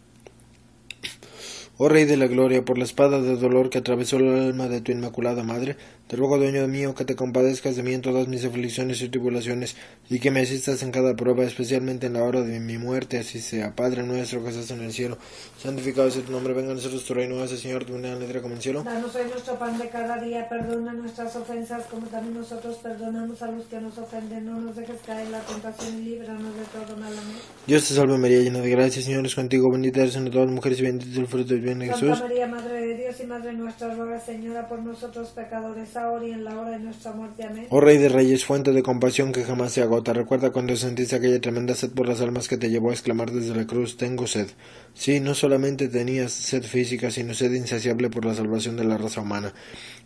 [1.78, 4.80] Oh Rey de la Gloria, por la espada de dolor que atravesó el alma de
[4.80, 5.76] tu Inmaculada Madre,
[6.08, 9.76] te ruego, Dueño mío, que te compadezcas de mí en todas mis aflicciones y tribulaciones,
[10.10, 13.42] y que me asistas en cada prueba, especialmente en la hora de mi muerte, así
[13.42, 13.76] sea.
[13.76, 15.18] Padre nuestro que estás en el cielo,
[15.58, 18.54] santificado sea tu nombre, venga a nosotros tu reino, hace Señor tu la tierra como
[18.54, 18.84] en el cielo.
[18.84, 23.52] Danos hoy nuestro pan de cada día, perdona nuestras ofensas como también nosotros perdonamos a
[23.52, 24.46] los que nos ofenden.
[24.46, 27.12] No nos dejes caer en la tentación y líbranos de todo mal.
[27.12, 27.36] Amén.
[27.68, 30.56] Dios te salve María, llena de gracia, Señor es contigo, bendita eres entre todas las
[30.56, 32.20] mujeres y bendito el fruto de Santa Jesús.
[32.22, 36.44] María, Madre de Dios y Madre nuestra, ruega Señora por nosotros pecadores, ahora y en
[36.44, 37.44] la hora de nuestra muerte.
[37.44, 37.68] Amén.
[37.70, 41.42] Oh Rey de Reyes, fuente de compasión que jamás se agota, recuerda cuando sentiste aquella
[41.42, 44.48] tremenda sed por las almas que te llevó a exclamar desde la cruz, tengo sed.
[44.94, 49.22] Sí, no solamente tenías sed física, sino sed insaciable por la salvación de la raza
[49.22, 49.54] humana.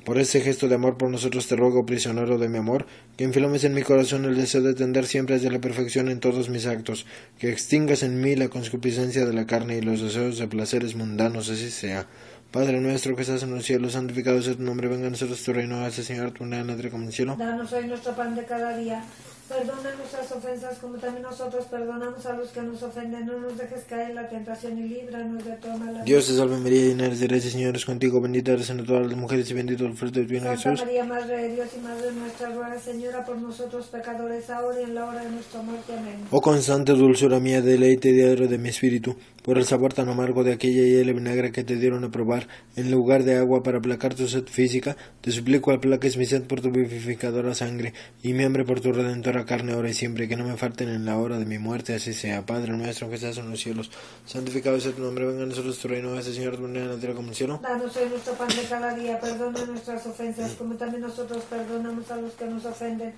[0.06, 2.86] Por ese gesto de amor por nosotros te ruego, prisionero de mi amor,
[3.18, 6.50] que enfilomes en mi corazón el deseo de tender siempre hacia la perfección en todos
[6.50, 7.06] mis actos,
[7.38, 11.50] que extingas en mí la concupiscencia de la carne y los deseos de placeres mundanos,
[11.50, 12.08] así sea.
[12.52, 15.54] Padre nuestro que estás en los cielos, santificado sea tu nombre, venga a nosotros tu
[15.54, 17.36] reino, hace Señor tu voluntad en la tierra como en el cielo.
[17.38, 19.04] Danos hoy nuestro pan de cada día.
[19.50, 23.26] Perdona nuestras ofensas como también nosotros perdonamos a los que nos ofenden.
[23.26, 25.89] No nos dejes caer en la tentación y líbranos de todo mal.
[25.89, 26.06] Amén.
[26.06, 29.08] Dios te salve María, llena eres de gracia, Señor es contigo, bendita eres entre todas
[29.08, 30.82] las mujeres y bendito el fruto de tu vientre Jesús.
[30.86, 34.93] María, Madre de Dios y Madre nuestra, ruega Señora por nosotros pecadores, ahora y en
[34.93, 35.93] la hora de nuestra muerte.
[35.97, 36.28] Amén.
[36.30, 40.54] Oh constante dulzura mía, deleite diario de mi espíritu, por el sabor tan amargo de
[40.54, 44.14] aquella hiel de vinagre que te dieron a probar, en lugar de agua para aplacar
[44.14, 48.66] tu sed física, te suplico aplaques mi sed por tu vivificadora sangre, y mi hambre
[48.66, 51.46] por tu redentora carne ahora y siempre, que no me falten en la hora de
[51.46, 52.46] mi muerte, así sea.
[52.46, 53.92] Padre nuestro que estás en los cielos,
[54.26, 57.16] santificado sea tu nombre, venga a nosotros tu reino, hace Señor tu en la tierra
[57.16, 57.60] como el cielo.
[57.62, 62.34] Danos nuestro pan de cada día, perdona nuestras ofensas, como también nosotros perdonamos a los
[62.34, 63.14] que nos ofenden.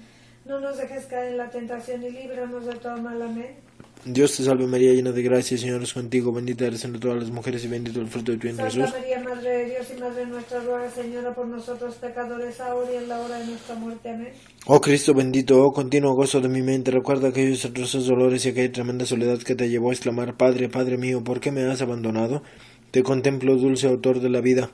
[0.45, 3.21] No nos dejes caer en la tentación y líbranos de todo mal.
[3.21, 3.55] Amén.
[4.03, 7.19] Dios te salve María, llena de gracia, el Señor es contigo, bendita eres entre todas
[7.19, 8.99] las mujeres y bendito el fruto de tu vientre Santa Jesús.
[8.99, 13.07] María, Madre de Dios y Madre nuestra, ruega Señora por nosotros pecadores, ahora y en
[13.07, 14.09] la hora de nuestra muerte.
[14.09, 14.29] Amén.
[14.65, 18.71] Oh Cristo bendito, oh continuo gozo de mi mente, recuerda aquellos atroces dolores y aquella
[18.71, 22.41] tremenda soledad que te llevó a exclamar, Padre, Padre mío, ¿por qué me has abandonado?
[22.89, 24.71] Te contemplo, dulce autor de la vida,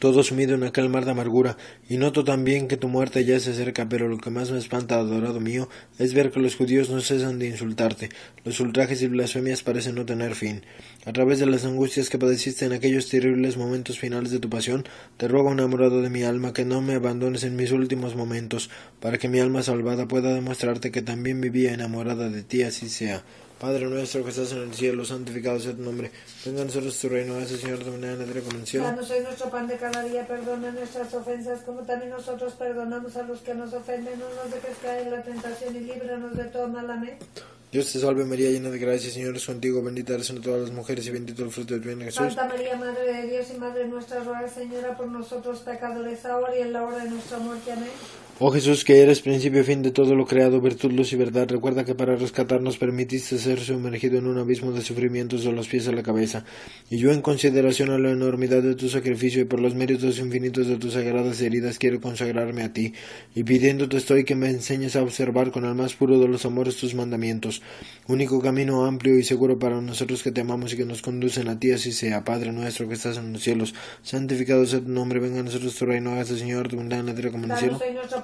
[0.00, 1.56] todo sumido en aquel mar de amargura,
[1.88, 4.96] y noto también que tu muerte ya se acerca, pero lo que más me espanta,
[4.96, 8.08] adorado mío, es ver que los judíos no cesan de insultarte,
[8.44, 10.62] los ultrajes y blasfemias parecen no tener fin.
[11.04, 14.84] A través de las angustias que padeciste en aquellos terribles momentos finales de tu pasión,
[15.18, 18.70] te ruego, enamorado de mi alma, que no me abandones en mis últimos momentos,
[19.00, 23.22] para que mi alma salvada pueda demostrarte que también vivía enamorada de ti, así sea.
[23.60, 26.10] Padre nuestro que estás en el cielo, santificado sea tu nombre.
[26.46, 28.86] Venga a nosotros tu reino, hágase Señor de manera el cielo.
[28.86, 33.22] Danos hoy nuestro pan de cada día, perdona nuestras ofensas, como también nosotros perdonamos a
[33.24, 34.18] los que nos ofenden.
[34.18, 36.90] No nos dejes caer en la tentación y líbranos de todo mal.
[36.90, 37.18] Amén.
[37.70, 40.70] Dios te salve María, llena de gracia, Señor es contigo, bendita eres entre todas las
[40.72, 42.32] mujeres y bendito el fruto de tu vientre Jesús.
[42.32, 46.62] Santa María, Madre de Dios y Madre nuestra, ruega, Señora, por nosotros pecadores, ahora y
[46.62, 47.72] en la hora de nuestra muerte.
[47.72, 47.90] Amén.
[48.42, 51.46] Oh Jesús, que eres principio y fin de todo lo creado, virtud, luz y verdad,
[51.46, 55.88] recuerda que para rescatarnos permitiste ser sumergido en un abismo de sufrimientos de los pies
[55.88, 56.46] a la cabeza.
[56.88, 60.68] Y yo, en consideración a la enormidad de tu sacrificio y por los méritos infinitos
[60.68, 62.94] de tus sagradas heridas, quiero consagrarme a ti,
[63.34, 66.76] y pidiéndote estoy que me enseñes a observar con el más puro de los amores
[66.76, 67.60] tus mandamientos,
[68.08, 71.60] único camino amplio y seguro para nosotros que te amamos y que nos conducen a
[71.60, 72.24] ti, así sea.
[72.24, 75.84] Padre nuestro que estás en los cielos, santificado sea tu nombre, venga a nosotros tu
[75.84, 77.78] reino, hágase Señor tu voluntad en la tierra como en el cielo.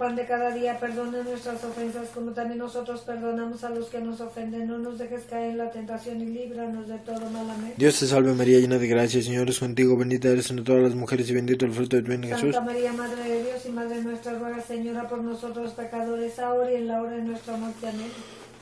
[0.06, 4.20] Pan de cada día, perdona nuestras ofensas, como también nosotros perdonamos a los que nos
[4.20, 4.68] ofenden.
[4.68, 7.50] No nos dejes caer en la tentación y líbranos de todo mal.
[7.50, 7.74] Amén.
[7.76, 10.94] Dios te salve María, llena de gracia, Señor es contigo, bendita eres entre todas las
[10.94, 12.54] mujeres y bendito el fruto de tu vientre Jesús.
[12.54, 16.76] Santa María, Madre de Dios y Madre nuestra, ruega, Señora, por nosotros pecadores, ahora y
[16.76, 17.88] en la hora de nuestra muerte.
[17.88, 18.12] Amén.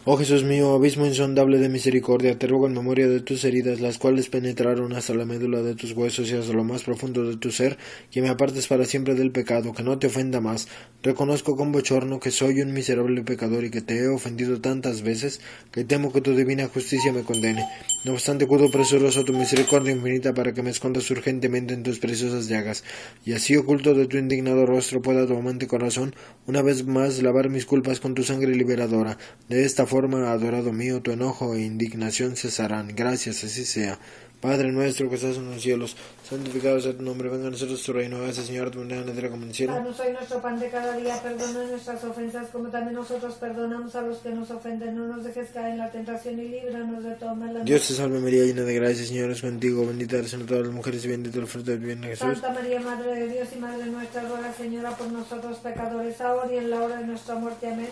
[0.06, 3.96] Oh Jesús mío, abismo insondable de misericordia, te ruego en memoria de tus heridas, las
[3.96, 7.50] cuales penetraron hasta la médula de tus huesos y hasta lo más profundo de tu
[7.50, 7.78] ser,
[8.10, 10.68] que me apartes para siempre del pecado, que no te ofenda más.
[11.02, 15.40] Reconozco con bochorno que soy un miserable pecador y que te he ofendido tantas veces,
[15.72, 17.66] que temo que tu divina justicia me condene.
[18.04, 22.46] No obstante, acudo presuroso tu misericordia infinita para que me escondas urgentemente en tus preciosas
[22.46, 22.84] llagas,
[23.24, 26.14] y así oculto de tu indignado rostro pueda tu amante corazón
[26.46, 29.16] una vez más lavar mis culpas con tu sangre liberadora.
[29.48, 32.94] De esta adorado mío, tu enojo e indignación cesarán.
[32.94, 33.98] Gracias, así sea.
[34.44, 35.96] Padre nuestro que estás en los cielos,
[36.28, 39.30] santificado sea tu nombre, venga a nosotros tu reino, hágase Señor tu voluntad en la
[39.30, 39.72] como en el cielo.
[39.72, 44.02] Danos hoy nuestro pan de cada día, perdona nuestras ofensas, como también nosotros perdonamos a
[44.02, 44.96] los que nos ofenden.
[44.96, 47.64] No nos dejes caer en la tentación y líbranos de todo mal.
[47.64, 50.74] Dios te salve María, llena de gracia, Señor es contigo, bendita eres entre todas las
[50.74, 52.38] mujeres y bendito el fruto de tu vientre Jesús.
[52.38, 56.58] Santa María, Madre de Dios y Madre nuestra, ruega, Señora, por nosotros pecadores, ahora y
[56.58, 57.68] en la hora de nuestra muerte.
[57.68, 57.88] Amén.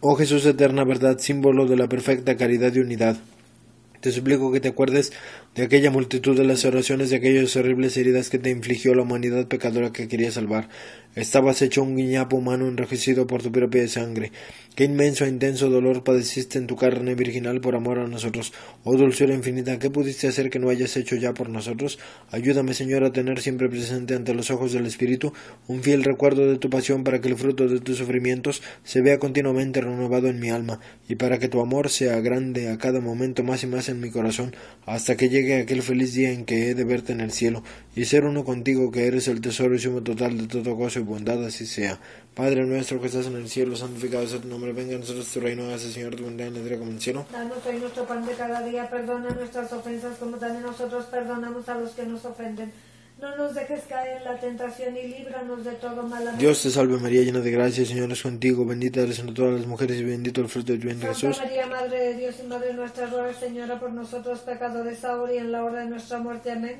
[0.00, 3.16] Oh Jesús, eterna verdad, símbolo de la perfecta caridad y unidad.
[4.00, 5.12] Te suplico que te acuerdes
[5.54, 9.48] de aquella multitud de las oraciones de aquellas horribles heridas que te infligió la humanidad
[9.48, 10.68] pecadora que quería salvar.
[11.14, 14.30] Estabas hecho un guiñapo humano enrojecido por tu propia sangre.
[14.76, 18.52] Qué inmenso e intenso dolor padeciste en tu carne virginal por amor a nosotros.
[18.84, 21.98] Oh dulzura infinita, ¿qué pudiste hacer que no hayas hecho ya por nosotros?
[22.30, 25.32] Ayúdame, Señor, a tener siempre presente ante los ojos del Espíritu
[25.66, 29.18] un fiel recuerdo de tu pasión para que el fruto de tus sufrimientos se vea
[29.18, 30.78] continuamente renovado en mi alma
[31.08, 34.10] y para que tu amor sea grande a cada momento más y más en mi
[34.10, 34.54] corazón
[34.86, 37.62] hasta que llegue aquel feliz día en que he de verte en el cielo
[37.94, 41.02] y ser uno contigo que eres el tesoro y sumo total de todo gozo y
[41.02, 41.98] bondad así sea.
[42.34, 45.40] Padre nuestro que estás en el cielo, santificado sea tu nombre, venga a nosotros tu
[45.40, 47.26] reino, hágase Señor tu voluntad en la tierra como en el cielo.
[47.32, 51.74] Danos hoy nuestro pan de cada día, perdona nuestras ofensas, como también nosotros perdonamos a
[51.74, 52.70] los que nos ofenden.
[53.20, 56.38] No nos dejes caer en la tentación y líbranos de todo mal.
[56.38, 59.54] Dios te salve María, llena de gracia, el Señor es contigo, bendita eres entre todas
[59.54, 61.44] las mujeres y bendito el fruto de tu vientre Santa Jesús.
[61.44, 65.50] María, Madre de Dios y Madre nuestra, ruega, Señora, por nosotros pecadores, ahora y en
[65.50, 66.52] la hora de nuestra muerte.
[66.52, 66.76] Amén.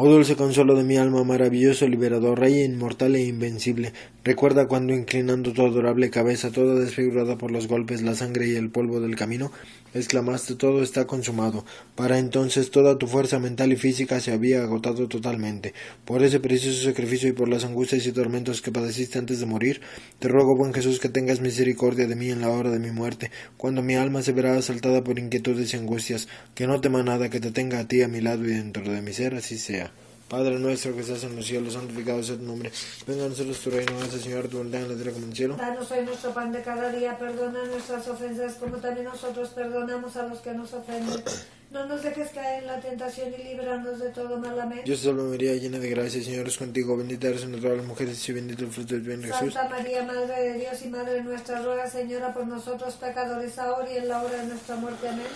[0.00, 3.92] Oh dulce consuelo de mi alma, maravilloso liberador, Rey inmortal e invencible,
[4.22, 8.70] recuerda cuando inclinando tu adorable cabeza, toda desfigurada por los golpes, la sangre y el
[8.70, 9.50] polvo del camino,
[9.94, 11.64] exclamaste todo está consumado.
[11.94, 15.74] Para entonces toda tu fuerza mental y física se había agotado totalmente.
[16.04, 19.80] Por ese precioso sacrificio y por las angustias y tormentos que padeciste antes de morir,
[20.18, 23.30] te ruego, buen Jesús, que tengas misericordia de mí en la hora de mi muerte,
[23.56, 27.40] cuando mi alma se verá asaltada por inquietudes y angustias, que no tema nada que
[27.40, 29.92] te tenga a ti a mi lado y dentro de mi ser, así sea.
[30.28, 32.70] Padre nuestro que estás en los cielos, santificado sea tu nombre.
[33.06, 35.36] Venga a nosotros tu reino, hágase Señor tu voluntad en la tierra como en el
[35.36, 35.56] cielo.
[35.56, 40.26] Danos hoy nuestro pan de cada día, perdona nuestras ofensas, como también nosotros perdonamos a
[40.26, 41.22] los que nos ofenden.
[41.70, 44.58] No nos dejes caer en la tentación y líbranos de todo mal.
[44.58, 44.80] Amén.
[44.86, 47.86] Dios te salve María, llena de gracia, Señor es contigo, bendita eres entre todas las
[47.86, 49.52] mujeres y bendito el fruto de tu vientre Jesús.
[49.52, 53.98] Santa María, Madre de Dios y Madre nuestra, ruega, Señora, por nosotros pecadores, ahora y
[53.98, 55.08] en la hora de nuestra muerte.
[55.08, 55.26] Amén.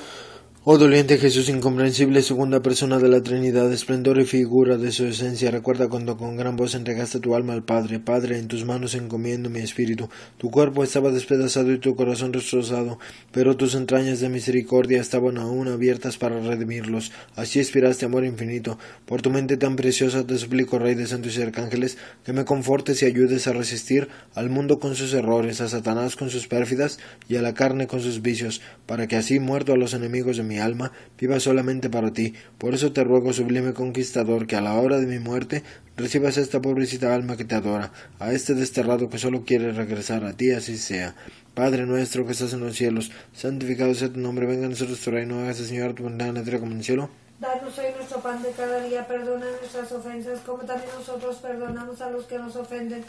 [0.64, 5.50] Oh doliente Jesús incomprensible, segunda persona de la Trinidad, esplendor y figura de su esencia,
[5.50, 7.98] recuerda cuando con gran voz entregaste tu alma al Padre.
[7.98, 10.08] Padre, en tus manos encomiendo mi espíritu.
[10.38, 13.00] Tu cuerpo estaba despedazado y tu corazón destrozado,
[13.32, 17.10] pero tus entrañas de misericordia estaban aún abiertas para redimirlos.
[17.34, 18.78] Así inspiraste amor infinito.
[19.04, 23.02] Por tu mente tan preciosa te suplico, Rey de santos y arcángeles, que me confortes
[23.02, 24.06] y ayudes a resistir
[24.36, 28.00] al mundo con sus errores, a Satanás con sus pérfidas y a la carne con
[28.00, 32.12] sus vicios, para que así, muerto a los enemigos de mi alma, viva solamente para
[32.12, 32.34] ti.
[32.58, 35.62] Por eso te ruego, sublime conquistador, que a la hora de mi muerte
[35.96, 40.24] recibas a esta pobrecita alma que te adora, a este desterrado que solo quiere regresar
[40.24, 41.14] a ti, así sea.
[41.54, 45.10] Padre nuestro que estás en los cielos, santificado sea tu nombre, venga a nosotros tu
[45.10, 47.10] reino, hágase Señor tu voluntad en la como en el cielo.
[47.42, 52.08] Danos hoy nuestro pan de cada día, perdona nuestras ofensas, como también nosotros perdonamos a
[52.08, 53.04] los que nos ofenden.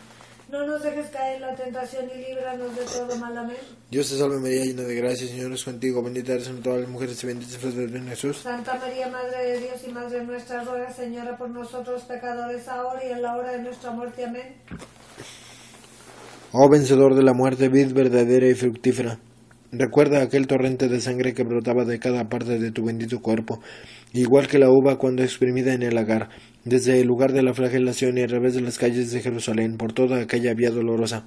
[0.53, 3.35] No nos dejes caer en la tentación y líbranos de todo mal.
[3.35, 3.57] Amén.
[3.89, 6.89] Dios te salve María, llena de gracia, Señor es contigo, bendita eres entre todas las
[6.89, 8.37] mujeres y bendito es el fruto de tu vientre, Jesús.
[8.37, 13.11] Santa María, Madre de Dios y Madre nuestra, ruega, Señora, por nosotros pecadores, ahora y
[13.13, 14.25] en la hora de nuestra muerte.
[14.25, 14.55] Amén.
[16.51, 19.17] Oh vencedor de la muerte, vid verdadera y fructífera.
[19.75, 23.59] Recuerda aquel torrente de sangre que brotaba de cada parte de tu bendito cuerpo,
[24.13, 26.29] igual que la uva cuando exprimida en el lagar,
[26.63, 29.91] desde el lugar de la flagelación y a través de las calles de Jerusalén, por
[29.91, 31.25] toda aquella vía dolorosa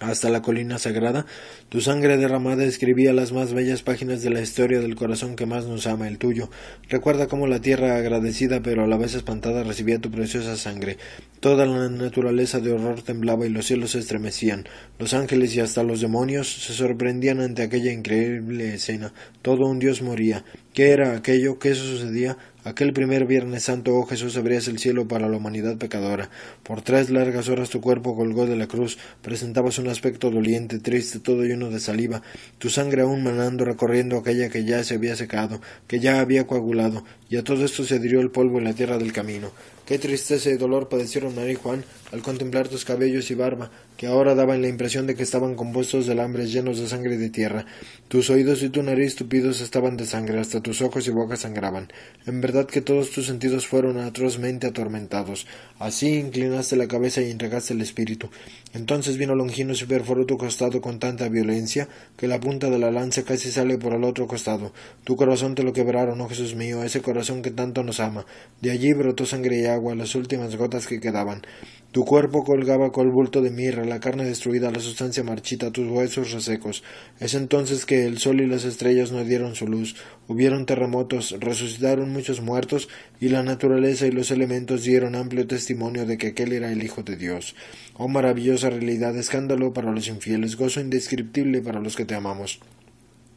[0.00, 1.26] hasta la colina sagrada,
[1.68, 5.66] tu sangre derramada escribía las más bellas páginas de la historia del corazón que más
[5.66, 6.50] nos ama, el tuyo.
[6.88, 10.98] Recuerda cómo la tierra agradecida pero a la vez espantada recibía tu preciosa sangre.
[11.40, 14.66] Toda la naturaleza de horror temblaba y los cielos se estremecían.
[14.98, 19.12] Los ángeles y hasta los demonios se sorprendían ante aquella increíble escena.
[19.42, 20.44] Todo un dios moría.
[20.74, 21.58] ¿Qué era aquello?
[21.58, 22.36] ¿Qué sucedía?
[22.68, 26.28] Aquel primer Viernes Santo, oh Jesús, abrías el cielo para la humanidad pecadora.
[26.62, 31.18] Por tres largas horas tu cuerpo colgó de la cruz, presentabas un aspecto doliente, triste,
[31.18, 32.20] todo lleno de saliva,
[32.58, 37.04] tu sangre aún manando, recorriendo aquella que ya se había secado, que ya había coagulado,
[37.30, 39.50] y a todo esto se adhirió el polvo en la tierra del camino.
[39.86, 41.82] Qué tristeza y dolor padecieron María y Juan
[42.12, 46.06] al contemplar tus cabellos y barba, que ahora daban la impresión de que estaban compuestos
[46.06, 47.66] de alambres llenos de sangre de tierra.
[48.08, 51.88] Tus oídos y tu nariz tupidos estaban de sangre, hasta tus ojos y boca sangraban.
[52.26, 55.46] En verdad que todos tus sentidos fueron atrozmente atormentados.
[55.78, 58.30] Así inclinaste la cabeza y entregaste el espíritu.
[58.72, 62.90] Entonces vino Longinos y perforó tu costado con tanta violencia que la punta de la
[62.90, 64.72] lanza casi sale por el otro costado.
[65.04, 68.26] Tu corazón te lo quebraron, oh Jesús mío, ese corazón que tanto nos ama.
[68.60, 71.42] De allí brotó sangre y agua, las últimas gotas que quedaban.
[71.90, 76.32] Tu cuerpo colgaba col bulto de mirra, la carne destruida, la sustancia marchita, tus huesos
[76.32, 76.82] resecos.
[77.18, 79.96] Es entonces que el sol y las estrellas no dieron su luz,
[80.28, 86.18] hubieron terremotos, resucitaron muchos muertos, y la naturaleza y los elementos dieron amplio testimonio de
[86.18, 87.56] que aquel era el Hijo de Dios.
[87.94, 92.60] Oh maravillosa realidad, escándalo para los infieles, gozo indescriptible para los que te amamos.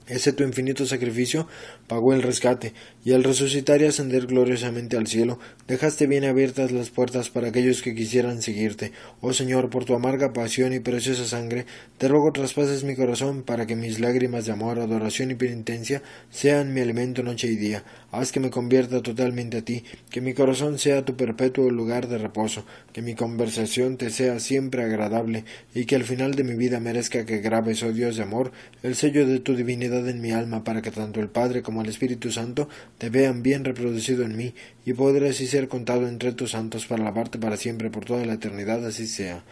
[0.07, 1.47] Ese tu infinito sacrificio
[1.87, 2.73] pagó el rescate,
[3.05, 7.81] y al resucitar y ascender gloriosamente al cielo, dejaste bien abiertas las puertas para aquellos
[7.81, 8.91] que quisieran seguirte.
[9.21, 11.65] Oh Señor, por tu amarga pasión y preciosa sangre,
[11.97, 16.73] te ruego traspases mi corazón para que mis lágrimas de amor, adoración y penitencia sean
[16.73, 17.83] mi alimento noche y día.
[18.11, 22.17] Haz que me convierta totalmente a ti, que mi corazón sea tu perpetuo lugar de
[22.17, 26.79] reposo, que mi conversación te sea siempre agradable, y que al final de mi vida
[26.79, 28.51] merezca que grabes, oh Dios de amor,
[28.83, 31.89] el sello de tu divinidad en mi alma, para que tanto el Padre como el
[31.89, 34.53] Espíritu Santo te vean bien reproducido en mí,
[34.85, 38.33] y podré así ser contado entre tus santos para lavarte para siempre por toda la
[38.33, 39.43] eternidad, así sea.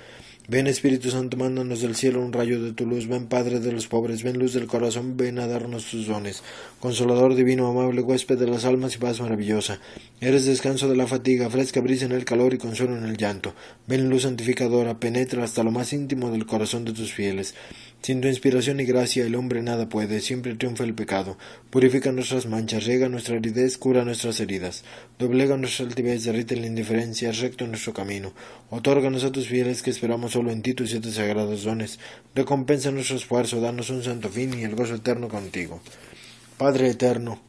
[0.50, 3.86] Ven Espíritu Santo, mándanos del cielo un rayo de tu luz, ven Padre de los
[3.86, 6.42] pobres, ven luz del corazón, ven a darnos tus dones.
[6.80, 9.80] Consolador divino, amable huésped de las almas y paz maravillosa.
[10.20, 13.54] Eres descanso de la fatiga, fresca brisa en el calor y consuelo en el llanto.
[13.86, 17.54] Ven luz santificadora, penetra hasta lo más íntimo del corazón de tus fieles.
[18.02, 21.38] Sin tu inspiración y gracia el hombre nada puede, siempre triunfa el pecado.
[21.70, 24.86] Purifica nuestras manchas, riega nuestra aridez, cura nuestras heridas.
[25.20, 28.32] Doblega nuestra altivez, derrite la indiferencia, recto nuestro camino.
[28.70, 32.00] Otórganos a tus fieles que esperamos solo en ti tus siete sagrados dones.
[32.34, 35.82] Recompensa nuestro esfuerzo, danos un santo fin y el gozo eterno contigo.
[36.58, 37.42] Padre eterno,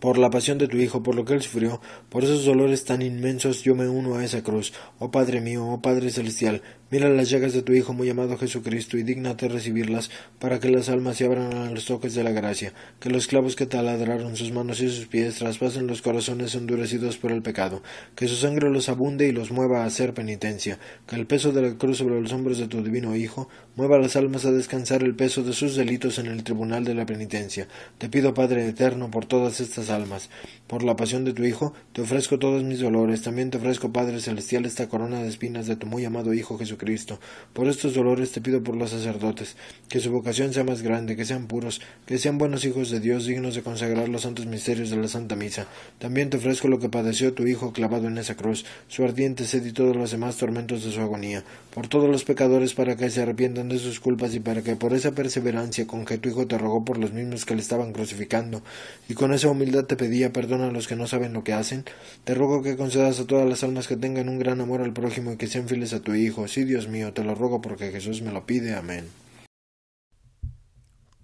[0.00, 1.80] por la pasión de tu Hijo, por lo que Él sufrió,
[2.16, 4.72] por esos dolores tan inmensos, yo me uno a esa cruz.
[4.98, 8.96] Oh Padre mío, oh Padre celestial, Mira las llagas de tu Hijo muy amado Jesucristo
[8.96, 10.08] y dígnate recibirlas
[10.38, 13.56] para que las almas se abran a los toques de la gracia, que los clavos
[13.56, 17.82] que taladraron sus manos y sus pies traspasen los corazones endurecidos por el pecado,
[18.14, 21.62] que su sangre los abunde y los mueva a hacer penitencia, que el peso de
[21.62, 25.16] la cruz sobre los hombros de tu divino Hijo mueva las almas a descansar el
[25.16, 27.66] peso de sus delitos en el tribunal de la penitencia.
[27.98, 30.30] Te pido, Padre eterno, por todas estas almas,
[30.68, 31.74] por la pasión de tu Hijo,
[32.06, 35.88] ofrezco todos mis dolores, también te ofrezco, Padre celestial, esta corona de espinas de tu
[35.88, 37.18] muy amado Hijo Jesucristo Cristo.
[37.52, 39.56] Por estos dolores te pido por los sacerdotes,
[39.88, 43.26] que su vocación sea más grande, que sean puros, que sean buenos hijos de Dios,
[43.26, 45.66] dignos de consagrar los santos misterios de la Santa Misa.
[45.98, 49.64] También te ofrezco lo que padeció tu Hijo clavado en esa cruz, su ardiente sed
[49.64, 51.42] y todos los demás tormentos de su agonía,
[51.74, 54.92] por todos los pecadores para que se arrepientan de sus culpas y para que por
[54.94, 58.62] esa perseverancia con que tu Hijo te rogó por los mismos que le estaban crucificando,
[59.08, 61.84] y con esa humildad te pedía perdón a los que no saben lo que hacen,
[62.24, 65.32] te ruego que concedas a todas las almas que tengan un gran amor al prójimo
[65.32, 66.46] y que sean fieles a tu Hijo.
[66.46, 68.74] Dios mío, te lo ruego porque Jesús me lo pide.
[68.74, 69.06] Amén.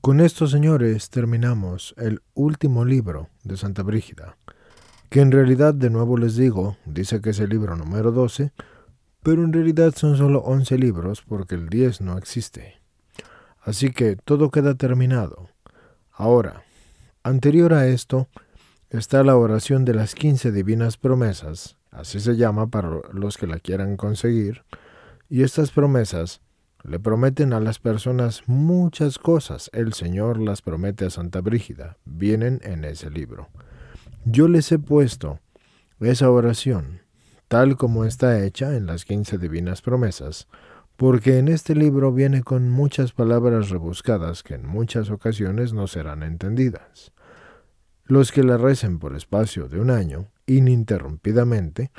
[0.01, 4.37] Con esto, señores, terminamos el último libro de Santa Brígida,
[5.11, 8.53] que en realidad, de nuevo les digo, dice que es el libro número 12,
[9.23, 12.81] pero en realidad son solo 11 libros porque el 10 no existe.
[13.61, 15.49] Así que todo queda terminado.
[16.11, 16.65] Ahora,
[17.23, 18.29] anterior a esto,
[18.93, 23.59] está la oración de las quince divinas promesas, así se llama para los que la
[23.59, 24.65] quieran conseguir,
[25.31, 26.43] y estas promesas
[26.85, 29.71] le prometen a las personas muchas cosas.
[29.73, 31.97] El Señor las promete a Santa Brígida.
[32.05, 33.49] Vienen en ese libro.
[34.25, 35.39] Yo les he puesto
[36.01, 37.01] esa oración,
[37.49, 40.49] tal como está hecha en las quince divinas promesas,
[40.97, 46.23] porque en este libro viene con muchas palabras rebuscadas que en muchas ocasiones no serán
[46.23, 47.13] entendidas.
[48.05, 51.91] Los que la recen por espacio de un año, ininterrumpidamente,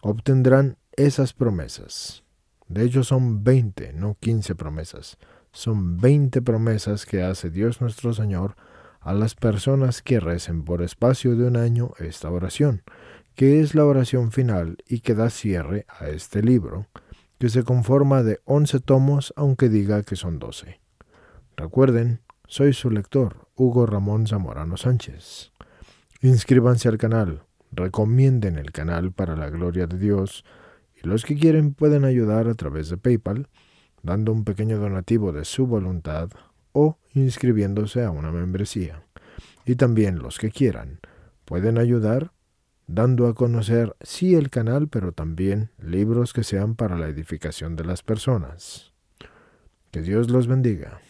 [0.00, 2.24] obtendrán esas promesas.
[2.68, 5.18] De hecho son veinte, no quince promesas.
[5.52, 8.56] Son veinte promesas que hace Dios nuestro Señor
[9.00, 12.82] a las personas que recen por espacio de un año esta oración,
[13.34, 16.86] que es la oración final y que da cierre a este libro,
[17.38, 20.80] que se conforma de once tomos aunque diga que son doce.
[21.56, 22.20] Recuerden,
[22.52, 25.52] soy su lector, Hugo Ramón Zamorano Sánchez.
[26.20, 30.44] Inscríbanse al canal, recomienden el canal para la gloria de Dios
[31.02, 33.48] y los que quieren pueden ayudar a través de PayPal,
[34.02, 36.28] dando un pequeño donativo de su voluntad
[36.72, 39.02] o inscribiéndose a una membresía.
[39.64, 41.00] Y también los que quieran
[41.46, 42.32] pueden ayudar
[42.86, 47.86] dando a conocer sí el canal, pero también libros que sean para la edificación de
[47.86, 48.92] las personas.
[49.90, 51.00] Que Dios los bendiga.